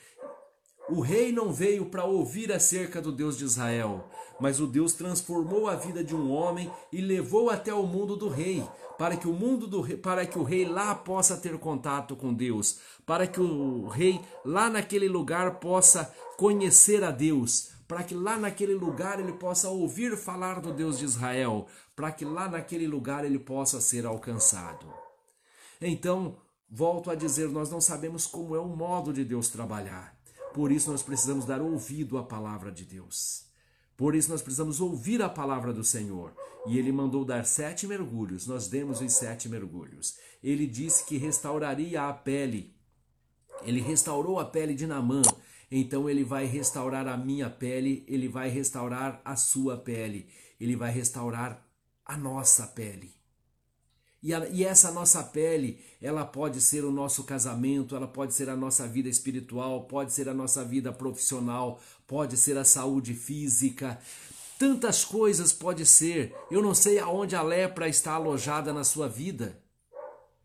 O 0.88 1.00
rei 1.00 1.32
não 1.32 1.52
veio 1.52 1.84
para 1.84 2.06
ouvir 2.06 2.50
acerca 2.50 2.98
do 2.98 3.12
Deus 3.12 3.36
de 3.36 3.44
Israel, 3.44 4.08
mas 4.42 4.58
o 4.58 4.66
Deus 4.66 4.92
transformou 4.92 5.68
a 5.68 5.76
vida 5.76 6.02
de 6.02 6.16
um 6.16 6.32
homem 6.32 6.68
e 6.90 7.00
levou 7.00 7.48
até 7.48 7.72
o 7.72 7.86
mundo 7.86 8.16
do 8.16 8.28
rei, 8.28 8.68
para 8.98 9.16
que 9.16 9.28
o 9.28 9.32
mundo 9.32 9.68
do 9.68 9.80
rei, 9.80 9.96
para 9.96 10.26
que 10.26 10.36
o 10.36 10.42
rei 10.42 10.64
lá 10.64 10.96
possa 10.96 11.36
ter 11.36 11.56
contato 11.58 12.16
com 12.16 12.34
Deus, 12.34 12.80
para 13.06 13.24
que 13.24 13.40
o 13.40 13.86
rei 13.86 14.20
lá 14.44 14.68
naquele 14.68 15.06
lugar 15.06 15.60
possa 15.60 16.12
conhecer 16.36 17.04
a 17.04 17.12
Deus, 17.12 17.70
para 17.86 18.02
que 18.02 18.16
lá 18.16 18.36
naquele 18.36 18.74
lugar 18.74 19.20
ele 19.20 19.32
possa 19.32 19.68
ouvir 19.68 20.16
falar 20.16 20.60
do 20.60 20.72
Deus 20.72 20.98
de 20.98 21.04
Israel, 21.04 21.68
para 21.94 22.10
que 22.10 22.24
lá 22.24 22.48
naquele 22.48 22.88
lugar 22.88 23.24
ele 23.24 23.38
possa 23.38 23.80
ser 23.80 24.04
alcançado. 24.04 24.92
Então, 25.80 26.36
volto 26.68 27.12
a 27.12 27.14
dizer, 27.14 27.48
nós 27.48 27.70
não 27.70 27.80
sabemos 27.80 28.26
como 28.26 28.56
é 28.56 28.58
o 28.58 28.66
modo 28.66 29.12
de 29.12 29.24
Deus 29.24 29.48
trabalhar. 29.48 30.16
Por 30.52 30.72
isso 30.72 30.90
nós 30.90 31.00
precisamos 31.00 31.44
dar 31.44 31.62
ouvido 31.62 32.18
à 32.18 32.24
palavra 32.24 32.72
de 32.72 32.84
Deus. 32.84 33.51
Por 34.02 34.16
isso 34.16 34.32
nós 34.32 34.42
precisamos 34.42 34.80
ouvir 34.80 35.22
a 35.22 35.28
palavra 35.28 35.72
do 35.72 35.84
Senhor. 35.84 36.34
E 36.66 36.76
ele 36.76 36.90
mandou 36.90 37.24
dar 37.24 37.44
sete 37.44 37.86
mergulhos, 37.86 38.48
nós 38.48 38.66
demos 38.66 39.00
os 39.00 39.12
sete 39.12 39.48
mergulhos. 39.48 40.16
Ele 40.42 40.66
disse 40.66 41.06
que 41.06 41.16
restauraria 41.16 42.02
a 42.02 42.12
pele. 42.12 42.74
Ele 43.62 43.80
restaurou 43.80 44.40
a 44.40 44.44
pele 44.44 44.74
de 44.74 44.88
Namã. 44.88 45.22
Então 45.70 46.10
ele 46.10 46.24
vai 46.24 46.46
restaurar 46.46 47.06
a 47.06 47.16
minha 47.16 47.48
pele, 47.48 48.04
ele 48.08 48.26
vai 48.26 48.48
restaurar 48.48 49.22
a 49.24 49.36
sua 49.36 49.76
pele, 49.76 50.26
ele 50.58 50.74
vai 50.74 50.90
restaurar 50.90 51.64
a 52.04 52.16
nossa 52.16 52.66
pele. 52.66 53.14
E, 54.22 54.32
a, 54.32 54.48
e, 54.48 54.64
essa 54.64 54.92
nossa 54.92 55.20
pele, 55.24 55.80
ela 56.00 56.24
pode 56.24 56.60
ser 56.60 56.84
o 56.84 56.92
nosso 56.92 57.24
casamento, 57.24 57.96
ela 57.96 58.06
pode 58.06 58.32
ser 58.32 58.48
a 58.48 58.54
nossa 58.54 58.86
vida 58.86 59.08
espiritual, 59.08 59.84
pode 59.88 60.12
ser 60.12 60.28
a 60.28 60.34
nossa 60.34 60.64
vida 60.64 60.92
profissional, 60.92 61.80
pode 62.12 62.36
ser 62.36 62.58
a 62.58 62.64
saúde 62.64 63.14
física. 63.14 63.98
Tantas 64.58 65.02
coisas 65.02 65.50
pode 65.50 65.86
ser. 65.86 66.36
Eu 66.50 66.60
não 66.60 66.74
sei 66.74 66.98
aonde 66.98 67.34
a 67.34 67.40
lepra 67.40 67.88
está 67.88 68.12
alojada 68.12 68.70
na 68.70 68.84
sua 68.84 69.08
vida, 69.08 69.58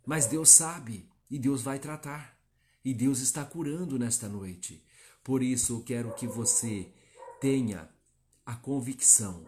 mas 0.05 0.27
Deus 0.27 0.49
sabe 0.49 1.09
e 1.29 1.37
Deus 1.37 1.61
vai 1.61 1.77
tratar. 1.77 2.39
E 2.85 2.93
Deus 2.93 3.19
está 3.19 3.43
curando 3.43 3.99
nesta 3.99 4.29
noite. 4.29 4.81
Por 5.21 5.43
isso 5.43 5.73
eu 5.73 5.81
quero 5.81 6.13
que 6.13 6.25
você 6.25 6.87
tenha 7.41 7.89
a 8.45 8.55
convicção 8.55 9.45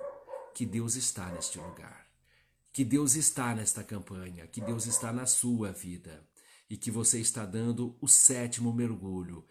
que 0.54 0.66
Deus 0.66 0.98
está 0.98 1.32
neste 1.32 1.58
lugar 1.58 2.10
que 2.72 2.86
Deus 2.86 3.16
está 3.16 3.54
nesta 3.56 3.84
campanha, 3.84 4.46
que 4.46 4.62
Deus 4.62 4.86
está 4.86 5.12
na 5.12 5.26
sua 5.26 5.72
vida 5.72 6.24
e 6.70 6.78
que 6.78 6.92
você 6.92 7.20
está 7.20 7.44
dando 7.44 7.98
o 8.00 8.08
sétimo 8.08 8.72
mergulho 8.72 9.44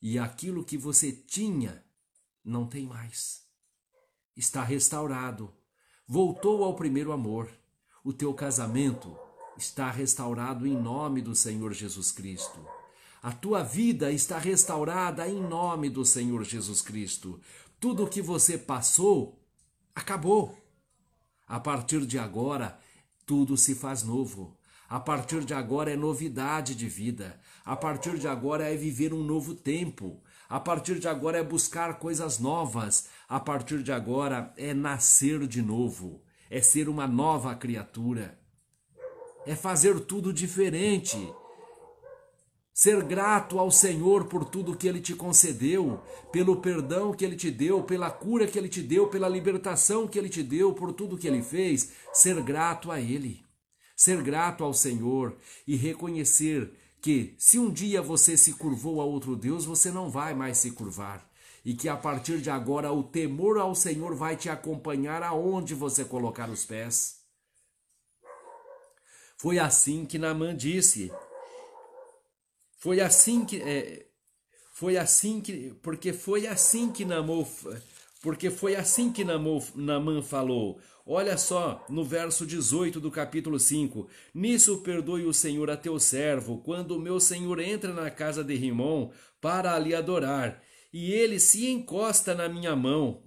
e 0.00 0.18
aquilo 0.18 0.62
que 0.62 0.76
você 0.76 1.10
tinha 1.10 1.82
não 2.46 2.66
tem 2.66 2.86
mais. 2.86 3.42
Está 4.36 4.62
restaurado, 4.62 5.52
voltou 6.06 6.62
ao 6.62 6.76
primeiro 6.76 7.10
amor. 7.10 7.50
O 8.04 8.12
teu 8.12 8.32
casamento 8.32 9.18
está 9.58 9.90
restaurado 9.90 10.66
em 10.66 10.76
nome 10.76 11.20
do 11.20 11.34
Senhor 11.34 11.72
Jesus 11.72 12.12
Cristo. 12.12 12.64
A 13.20 13.32
tua 13.32 13.64
vida 13.64 14.12
está 14.12 14.38
restaurada 14.38 15.26
em 15.26 15.40
nome 15.42 15.90
do 15.90 16.04
Senhor 16.04 16.44
Jesus 16.44 16.80
Cristo. 16.80 17.40
Tudo 17.80 18.04
o 18.04 18.08
que 18.08 18.22
você 18.22 18.56
passou 18.56 19.42
acabou. 19.94 20.56
A 21.46 21.58
partir 21.58 22.06
de 22.06 22.18
agora, 22.18 22.78
tudo 23.24 23.56
se 23.56 23.74
faz 23.74 24.04
novo. 24.04 24.56
A 24.88 25.00
partir 25.00 25.44
de 25.44 25.52
agora 25.52 25.90
é 25.90 25.96
novidade 25.96 26.76
de 26.76 26.88
vida. 26.88 27.40
A 27.64 27.74
partir 27.74 28.18
de 28.18 28.28
agora 28.28 28.72
é 28.72 28.76
viver 28.76 29.12
um 29.12 29.24
novo 29.24 29.54
tempo. 29.54 30.22
A 30.48 30.60
partir 30.60 30.98
de 30.98 31.08
agora 31.08 31.38
é 31.38 31.42
buscar 31.42 31.98
coisas 31.98 32.38
novas. 32.38 33.08
A 33.28 33.40
partir 33.40 33.82
de 33.82 33.92
agora 33.92 34.52
é 34.56 34.72
nascer 34.72 35.46
de 35.46 35.60
novo. 35.60 36.22
É 36.48 36.60
ser 36.60 36.88
uma 36.88 37.06
nova 37.06 37.54
criatura. 37.54 38.38
É 39.44 39.54
fazer 39.54 40.00
tudo 40.00 40.32
diferente 40.32 41.18
ser 42.76 43.02
grato 43.02 43.58
ao 43.58 43.70
Senhor 43.70 44.26
por 44.26 44.44
tudo 44.44 44.76
que 44.76 44.86
Ele 44.86 45.00
te 45.00 45.14
concedeu, 45.14 45.98
pelo 46.30 46.56
perdão 46.56 47.10
que 47.10 47.24
Ele 47.24 47.34
te 47.34 47.50
deu, 47.50 47.82
pela 47.82 48.10
cura 48.10 48.46
que 48.46 48.58
Ele 48.58 48.68
te 48.68 48.82
deu, 48.82 49.08
pela 49.08 49.30
libertação 49.30 50.06
que 50.06 50.18
Ele 50.18 50.28
te 50.28 50.42
deu, 50.42 50.74
por 50.74 50.92
tudo 50.92 51.16
que 51.16 51.26
Ele 51.26 51.42
fez, 51.42 51.92
ser 52.12 52.38
grato 52.42 52.92
a 52.92 53.00
Ele, 53.00 53.42
ser 53.96 54.22
grato 54.22 54.62
ao 54.62 54.74
Senhor 54.74 55.34
e 55.66 55.74
reconhecer 55.74 56.70
que 57.06 57.36
se 57.38 57.56
um 57.56 57.70
dia 57.70 58.02
você 58.02 58.36
se 58.36 58.54
curvou 58.54 59.00
a 59.00 59.04
outro 59.04 59.36
Deus, 59.36 59.64
você 59.64 59.92
não 59.92 60.10
vai 60.10 60.34
mais 60.34 60.58
se 60.58 60.72
curvar. 60.72 61.24
E 61.64 61.72
que 61.72 61.88
a 61.88 61.96
partir 61.96 62.40
de 62.40 62.50
agora 62.50 62.90
o 62.90 63.00
temor 63.00 63.58
ao 63.58 63.76
Senhor 63.76 64.12
vai 64.16 64.36
te 64.36 64.48
acompanhar 64.48 65.22
aonde 65.22 65.72
você 65.72 66.04
colocar 66.04 66.50
os 66.50 66.64
pés. 66.64 67.20
Foi 69.38 69.56
assim 69.56 70.04
que 70.04 70.18
Naamã 70.18 70.52
disse: 70.52 71.12
foi 72.76 73.00
assim 73.00 73.44
que 73.44 73.62
é, 73.62 74.08
foi 74.72 74.96
assim 74.96 75.40
que 75.40 75.72
porque 75.84 76.12
foi 76.12 76.48
assim 76.48 76.90
que 76.90 77.04
Namô 77.04 77.46
porque 78.20 78.50
foi 78.50 78.74
assim 78.74 79.12
que 79.12 79.22
Namô, 79.22 79.62
Namã 79.76 80.20
falou. 80.22 80.80
Olha 81.08 81.38
só, 81.38 81.86
no 81.88 82.02
verso 82.02 82.44
18 82.44 82.98
do 82.98 83.12
capítulo 83.12 83.60
5. 83.60 84.08
Nisso 84.34 84.78
perdoe 84.78 85.24
o 85.24 85.32
Senhor 85.32 85.70
a 85.70 85.76
teu 85.76 86.00
servo, 86.00 86.58
quando 86.58 86.96
o 86.96 87.00
meu 87.00 87.20
senhor 87.20 87.60
entra 87.60 87.92
na 87.92 88.10
casa 88.10 88.42
de 88.42 88.56
Rimon 88.56 89.12
para 89.40 89.72
ali 89.72 89.94
adorar, 89.94 90.60
e 90.92 91.12
ele 91.12 91.38
se 91.38 91.68
encosta 91.68 92.34
na 92.34 92.48
minha 92.48 92.74
mão, 92.74 93.22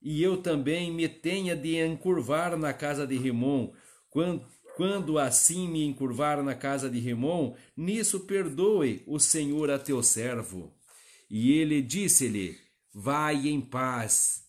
e 0.00 0.22
eu 0.22 0.36
também 0.36 0.92
me 0.92 1.08
tenha 1.08 1.56
de 1.56 1.84
encurvar 1.84 2.56
na 2.56 2.72
casa 2.72 3.04
de 3.04 3.16
Rimon, 3.16 3.72
quando, 4.08 4.46
quando 4.76 5.18
assim 5.18 5.68
me 5.68 5.84
encurvar 5.84 6.40
na 6.40 6.54
casa 6.54 6.88
de 6.88 7.00
Rimon, 7.00 7.56
nisso 7.76 8.20
perdoe 8.20 9.02
o 9.08 9.18
Senhor 9.18 9.72
a 9.72 9.78
teu 9.80 10.04
servo. 10.04 10.72
E 11.28 11.50
ele 11.58 11.82
disse-lhe: 11.82 12.56
Vai 12.94 13.48
em 13.48 13.60
paz. 13.60 14.44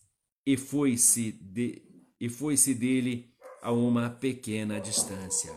E 0.46 0.56
foi-se 0.56 1.32
de, 1.32 1.85
e 2.20 2.30
foi-se 2.30 2.74
dele 2.74 3.34
a 3.62 3.72
uma 3.72 4.10
pequena 4.10 4.80
distância. 4.80 5.52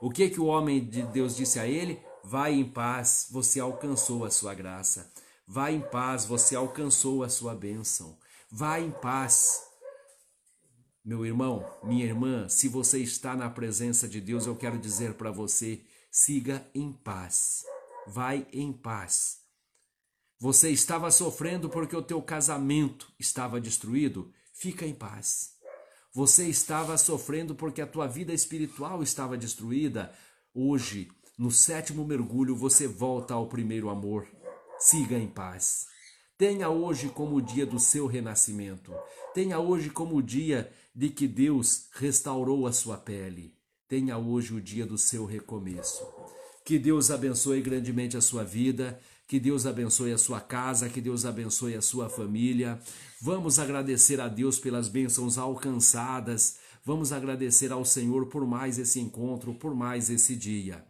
O 0.00 0.10
que 0.10 0.30
que 0.30 0.40
o 0.40 0.46
homem 0.46 0.84
de 0.84 1.02
Deus 1.02 1.36
disse 1.36 1.58
a 1.58 1.66
ele? 1.66 2.00
Vai 2.24 2.54
em 2.54 2.64
paz, 2.64 3.28
você 3.30 3.60
alcançou 3.60 4.24
a 4.24 4.30
sua 4.30 4.54
graça. 4.54 5.12
Vai 5.46 5.74
em 5.74 5.80
paz, 5.80 6.24
você 6.24 6.54
alcançou 6.54 7.22
a 7.22 7.28
sua 7.28 7.54
bênção. 7.54 8.16
Vai 8.50 8.84
em 8.84 8.90
paz. 8.90 9.62
Meu 11.04 11.26
irmão, 11.26 11.66
minha 11.82 12.04
irmã, 12.04 12.48
se 12.48 12.68
você 12.68 12.98
está 12.98 13.34
na 13.34 13.50
presença 13.50 14.08
de 14.08 14.20
Deus, 14.20 14.46
eu 14.46 14.56
quero 14.56 14.78
dizer 14.78 15.14
para 15.14 15.30
você: 15.30 15.82
siga 16.10 16.66
em 16.74 16.92
paz. 16.92 17.64
Vai 18.06 18.46
em 18.52 18.72
paz. 18.72 19.40
Você 20.38 20.70
estava 20.70 21.10
sofrendo 21.10 21.68
porque 21.68 21.94
o 21.94 22.02
teu 22.02 22.22
casamento 22.22 23.12
estava 23.18 23.60
destruído? 23.60 24.32
Fica 24.54 24.86
em 24.86 24.94
paz. 24.94 25.59
Você 26.12 26.48
estava 26.48 26.98
sofrendo 26.98 27.54
porque 27.54 27.80
a 27.80 27.86
tua 27.86 28.08
vida 28.08 28.32
espiritual 28.32 29.00
estava 29.00 29.36
destruída? 29.36 30.12
Hoje, 30.52 31.08
no 31.38 31.52
sétimo 31.52 32.04
mergulho, 32.04 32.56
você 32.56 32.88
volta 32.88 33.34
ao 33.34 33.46
primeiro 33.46 33.88
amor. 33.88 34.26
Siga 34.80 35.16
em 35.16 35.28
paz. 35.28 35.86
Tenha 36.36 36.68
hoje 36.68 37.10
como 37.10 37.36
o 37.36 37.40
dia 37.40 37.64
do 37.64 37.78
seu 37.78 38.08
renascimento. 38.08 38.92
Tenha 39.32 39.60
hoje 39.60 39.88
como 39.88 40.16
o 40.16 40.22
dia 40.22 40.72
de 40.92 41.10
que 41.10 41.28
Deus 41.28 41.86
restaurou 41.92 42.66
a 42.66 42.72
sua 42.72 42.96
pele. 42.96 43.54
Tenha 43.86 44.18
hoje 44.18 44.52
o 44.52 44.60
dia 44.60 44.84
do 44.84 44.98
seu 44.98 45.24
recomeço. 45.24 46.04
Que 46.64 46.76
Deus 46.76 47.12
abençoe 47.12 47.60
grandemente 47.60 48.16
a 48.16 48.20
sua 48.20 48.42
vida 48.42 49.00
que 49.30 49.38
Deus 49.38 49.64
abençoe 49.64 50.10
a 50.10 50.18
sua 50.18 50.40
casa, 50.40 50.88
que 50.88 51.00
Deus 51.00 51.24
abençoe 51.24 51.76
a 51.76 51.80
sua 51.80 52.10
família. 52.10 52.80
Vamos 53.22 53.60
agradecer 53.60 54.20
a 54.20 54.26
Deus 54.26 54.58
pelas 54.58 54.88
bênçãos 54.88 55.38
alcançadas. 55.38 56.56
Vamos 56.84 57.12
agradecer 57.12 57.70
ao 57.70 57.84
Senhor 57.84 58.26
por 58.26 58.44
mais 58.44 58.76
esse 58.76 58.98
encontro, 58.98 59.54
por 59.54 59.72
mais 59.72 60.10
esse 60.10 60.34
dia. 60.34 60.84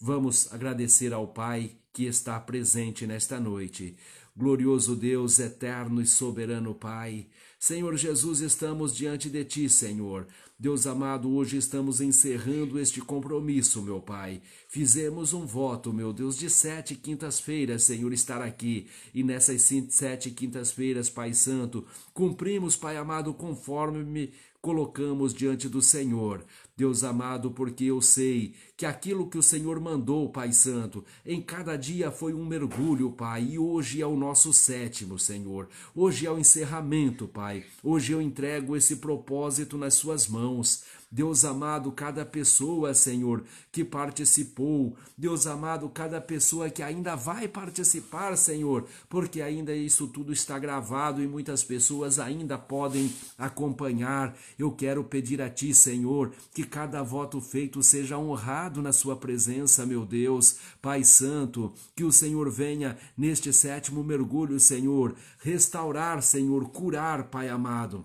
Vamos 0.00 0.52
agradecer 0.52 1.12
ao 1.12 1.28
Pai 1.28 1.76
que 1.92 2.04
está 2.06 2.40
presente 2.40 3.06
nesta 3.06 3.38
noite. 3.38 3.96
Glorioso 4.36 4.96
Deus, 4.96 5.38
eterno 5.38 6.02
e 6.02 6.06
soberano 6.08 6.74
Pai, 6.74 7.28
Senhor 7.60 7.96
Jesus, 7.96 8.40
estamos 8.40 8.94
diante 8.94 9.30
de 9.30 9.42
Ti, 9.44 9.70
Senhor. 9.70 10.26
Deus 10.56 10.86
amado, 10.86 11.34
hoje 11.34 11.56
estamos 11.56 12.00
encerrando 12.00 12.78
este 12.78 13.00
compromisso, 13.00 13.82
meu 13.82 14.00
Pai. 14.00 14.40
Fizemos 14.68 15.32
um 15.32 15.44
voto, 15.44 15.92
meu 15.92 16.12
Deus, 16.12 16.38
de 16.38 16.48
sete 16.48 16.94
quintas-feiras, 16.94 17.82
Senhor, 17.82 18.12
estar 18.12 18.40
aqui. 18.40 18.86
E 19.12 19.24
nessas 19.24 19.68
sete 19.88 20.30
quintas-feiras, 20.30 21.10
Pai 21.10 21.34
Santo, 21.34 21.84
cumprimos, 22.12 22.76
Pai 22.76 22.96
amado, 22.96 23.34
conforme 23.34 24.04
me 24.04 24.32
colocamos 24.64 25.34
diante 25.34 25.68
do 25.68 25.82
Senhor. 25.82 26.42
Deus 26.74 27.04
amado, 27.04 27.50
porque 27.50 27.84
eu 27.84 28.00
sei 28.00 28.54
que 28.78 28.86
aquilo 28.86 29.28
que 29.28 29.36
o 29.36 29.42
Senhor 29.42 29.78
mandou, 29.78 30.30
Pai 30.30 30.52
Santo, 30.52 31.04
em 31.24 31.40
cada 31.40 31.76
dia 31.76 32.10
foi 32.10 32.32
um 32.32 32.46
mergulho, 32.46 33.12
Pai, 33.12 33.44
e 33.44 33.58
hoje 33.58 34.00
é 34.00 34.06
o 34.06 34.16
nosso 34.16 34.54
sétimo, 34.54 35.18
Senhor. 35.18 35.68
Hoje 35.94 36.26
é 36.26 36.30
o 36.30 36.38
encerramento, 36.38 37.28
Pai. 37.28 37.62
Hoje 37.82 38.14
eu 38.14 38.22
entrego 38.22 38.74
esse 38.74 38.96
propósito 38.96 39.76
nas 39.76 39.94
Suas 39.94 40.26
mãos. 40.26 40.82
Deus 41.14 41.44
amado, 41.44 41.92
cada 41.92 42.26
pessoa, 42.26 42.92
Senhor, 42.92 43.44
que 43.70 43.84
participou, 43.84 44.96
Deus 45.16 45.46
amado, 45.46 45.88
cada 45.88 46.20
pessoa 46.20 46.68
que 46.68 46.82
ainda 46.82 47.14
vai 47.14 47.46
participar, 47.46 48.36
Senhor, 48.36 48.84
porque 49.08 49.40
ainda 49.40 49.72
isso 49.72 50.08
tudo 50.08 50.32
está 50.32 50.58
gravado 50.58 51.22
e 51.22 51.28
muitas 51.28 51.62
pessoas 51.62 52.18
ainda 52.18 52.58
podem 52.58 53.14
acompanhar. 53.38 54.36
Eu 54.58 54.72
quero 54.72 55.04
pedir 55.04 55.40
a 55.40 55.48
Ti, 55.48 55.72
Senhor, 55.72 56.32
que 56.52 56.64
cada 56.64 57.00
voto 57.00 57.40
feito 57.40 57.80
seja 57.80 58.18
honrado 58.18 58.82
na 58.82 58.92
Sua 58.92 59.14
presença, 59.14 59.86
meu 59.86 60.04
Deus, 60.04 60.56
Pai 60.82 61.04
Santo, 61.04 61.72
que 61.94 62.02
o 62.02 62.10
Senhor 62.10 62.50
venha 62.50 62.98
neste 63.16 63.52
sétimo 63.52 64.02
mergulho, 64.02 64.58
Senhor, 64.58 65.14
restaurar, 65.38 66.20
Senhor, 66.24 66.70
curar, 66.70 67.30
Pai 67.30 67.48
amado. 67.48 68.04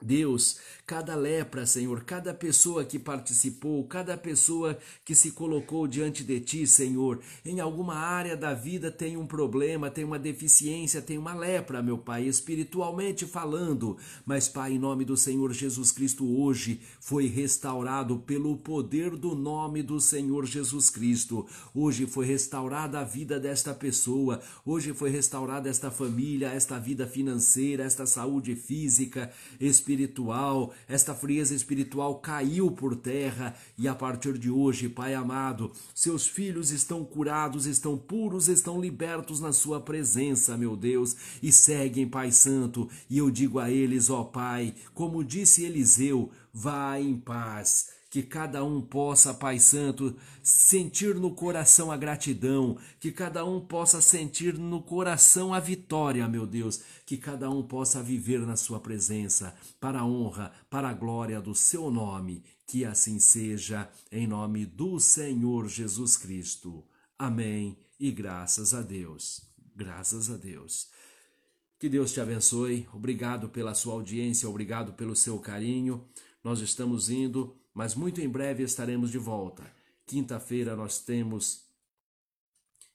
Deus, 0.00 0.58
cada 0.86 1.16
lepra, 1.16 1.66
Senhor, 1.66 2.04
cada 2.04 2.32
pessoa 2.32 2.84
que 2.84 3.00
participou, 3.00 3.84
cada 3.84 4.16
pessoa 4.16 4.78
que 5.04 5.12
se 5.12 5.32
colocou 5.32 5.88
diante 5.88 6.22
de 6.22 6.38
Ti, 6.38 6.66
Senhor, 6.68 7.20
em 7.44 7.58
alguma 7.58 7.96
área 7.96 8.36
da 8.36 8.54
vida 8.54 8.92
tem 8.92 9.16
um 9.16 9.26
problema, 9.26 9.90
tem 9.90 10.04
uma 10.04 10.18
deficiência, 10.18 11.02
tem 11.02 11.18
uma 11.18 11.34
lepra, 11.34 11.82
meu 11.82 11.98
Pai, 11.98 12.26
espiritualmente 12.26 13.26
falando. 13.26 13.98
Mas, 14.24 14.48
Pai, 14.48 14.74
em 14.74 14.78
nome 14.78 15.04
do 15.04 15.16
Senhor 15.16 15.52
Jesus 15.52 15.90
Cristo, 15.90 16.24
hoje 16.40 16.80
foi 17.00 17.26
restaurado 17.26 18.20
pelo 18.20 18.56
poder 18.56 19.16
do 19.16 19.34
nome 19.34 19.82
do 19.82 20.00
Senhor 20.00 20.46
Jesus 20.46 20.90
Cristo. 20.90 21.44
Hoje 21.74 22.06
foi 22.06 22.24
restaurada 22.24 23.00
a 23.00 23.04
vida 23.04 23.40
desta 23.40 23.74
pessoa, 23.74 24.40
hoje 24.64 24.94
foi 24.94 25.10
restaurada 25.10 25.68
esta 25.68 25.90
família, 25.90 26.50
esta 26.50 26.78
vida 26.78 27.04
financeira, 27.04 27.82
esta 27.82 28.06
saúde 28.06 28.54
física, 28.54 29.30
espiritual 29.60 29.87
espiritual, 29.88 30.74
esta 30.86 31.14
frieza 31.14 31.54
espiritual 31.54 32.16
caiu 32.16 32.70
por 32.70 32.94
terra 32.94 33.56
e 33.78 33.88
a 33.88 33.94
partir 33.94 34.36
de 34.36 34.50
hoje, 34.50 34.88
Pai 34.88 35.14
amado, 35.14 35.72
seus 35.94 36.26
filhos 36.26 36.70
estão 36.70 37.04
curados, 37.04 37.64
estão 37.64 37.96
puros, 37.96 38.48
estão 38.48 38.80
libertos 38.80 39.40
na 39.40 39.52
Sua 39.52 39.80
presença, 39.80 40.56
meu 40.58 40.76
Deus, 40.76 41.16
e 41.42 41.50
seguem, 41.50 42.06
Pai 42.06 42.30
Santo. 42.30 42.88
E 43.08 43.16
eu 43.16 43.30
digo 43.30 43.58
a 43.58 43.70
eles, 43.70 44.10
ó 44.10 44.24
Pai, 44.24 44.74
como 44.92 45.24
disse 45.24 45.64
Eliseu, 45.64 46.30
vá 46.52 47.00
em 47.00 47.16
paz 47.16 47.97
que 48.10 48.22
cada 48.22 48.64
um 48.64 48.80
possa, 48.80 49.34
Pai 49.34 49.58
Santo, 49.58 50.16
sentir 50.42 51.14
no 51.14 51.34
coração 51.34 51.92
a 51.92 51.96
gratidão, 51.96 52.78
que 52.98 53.12
cada 53.12 53.44
um 53.44 53.60
possa 53.60 54.00
sentir 54.00 54.56
no 54.56 54.82
coração 54.82 55.52
a 55.52 55.60
vitória, 55.60 56.26
meu 56.26 56.46
Deus, 56.46 56.80
que 57.04 57.18
cada 57.18 57.50
um 57.50 57.62
possa 57.62 58.02
viver 58.02 58.40
na 58.40 58.56
Sua 58.56 58.80
presença, 58.80 59.54
para 59.78 60.00
a 60.00 60.06
honra, 60.06 60.52
para 60.70 60.88
a 60.88 60.94
glória 60.94 61.40
do 61.40 61.54
Seu 61.54 61.90
nome, 61.90 62.42
que 62.66 62.84
assim 62.84 63.18
seja, 63.18 63.90
em 64.10 64.26
nome 64.26 64.64
do 64.64 64.98
Senhor 64.98 65.68
Jesus 65.68 66.16
Cristo. 66.16 66.84
Amém 67.18 67.76
e 68.00 68.10
graças 68.10 68.72
a 68.72 68.80
Deus. 68.80 69.42
Graças 69.76 70.30
a 70.30 70.36
Deus. 70.36 70.88
Que 71.78 71.88
Deus 71.88 72.12
te 72.12 72.20
abençoe. 72.20 72.88
Obrigado 72.92 73.48
pela 73.48 73.74
sua 73.74 73.94
audiência, 73.94 74.48
obrigado 74.48 74.94
pelo 74.94 75.14
seu 75.14 75.38
carinho. 75.38 76.04
Nós 76.42 76.60
estamos 76.60 77.10
indo 77.10 77.57
mas 77.78 77.94
muito 77.94 78.20
em 78.20 78.28
breve 78.28 78.64
estaremos 78.64 79.08
de 79.08 79.18
volta. 79.18 79.62
Quinta-feira 80.04 80.74
nós 80.74 80.98
temos 80.98 81.62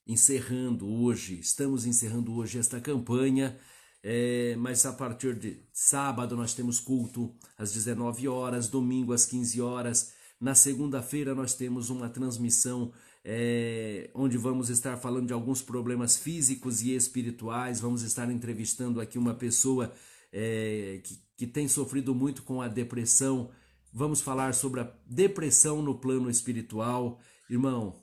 encerrando 0.05 0.85
hoje, 0.85 1.39
estamos 1.39 1.85
encerrando 1.85 2.35
hoje 2.35 2.59
esta 2.59 2.81
campanha, 2.81 3.57
é, 4.03 4.57
mas 4.57 4.85
a 4.85 4.91
partir 4.91 5.39
de 5.39 5.65
sábado 5.71 6.35
nós 6.35 6.53
temos 6.53 6.81
culto 6.81 7.33
às 7.57 7.71
19 7.71 8.27
horas, 8.27 8.67
domingo 8.67 9.13
às 9.13 9.25
15 9.25 9.61
horas. 9.61 10.11
Na 10.37 10.53
segunda-feira 10.53 11.33
nós 11.33 11.53
temos 11.53 11.89
uma 11.89 12.09
transmissão 12.09 12.91
é, 13.23 14.11
onde 14.13 14.37
vamos 14.37 14.69
estar 14.69 14.97
falando 14.97 15.27
de 15.27 15.33
alguns 15.33 15.61
problemas 15.61 16.17
físicos 16.17 16.81
e 16.81 16.93
espirituais. 16.93 17.79
Vamos 17.79 18.01
estar 18.01 18.29
entrevistando 18.29 18.99
aqui 18.99 19.17
uma 19.17 19.33
pessoa 19.33 19.93
é, 20.29 20.99
que, 21.05 21.21
que 21.37 21.47
tem 21.47 21.69
sofrido 21.69 22.13
muito 22.13 22.43
com 22.43 22.61
a 22.61 22.67
depressão 22.67 23.49
Vamos 23.93 24.21
falar 24.21 24.55
sobre 24.55 24.81
a 24.81 24.91
depressão 25.05 25.81
no 25.81 25.93
plano 25.93 26.27
espiritual. 26.27 27.19
Irmão, 27.47 28.01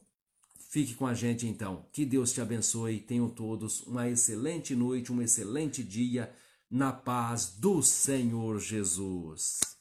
fique 0.71 0.95
com 0.95 1.05
a 1.05 1.15
gente 1.15 1.49
então. 1.49 1.85
Que 1.93 2.07
Deus 2.07 2.33
te 2.33 2.41
abençoe. 2.41 3.01
Tenham 3.01 3.29
todos 3.29 3.81
uma 3.81 4.09
excelente 4.09 4.77
noite, 4.77 5.13
um 5.13 5.21
excelente 5.21 5.83
dia 5.83 6.33
na 6.71 6.93
paz 6.93 7.57
do 7.59 7.83
Senhor 7.83 8.61
Jesus. 8.61 9.80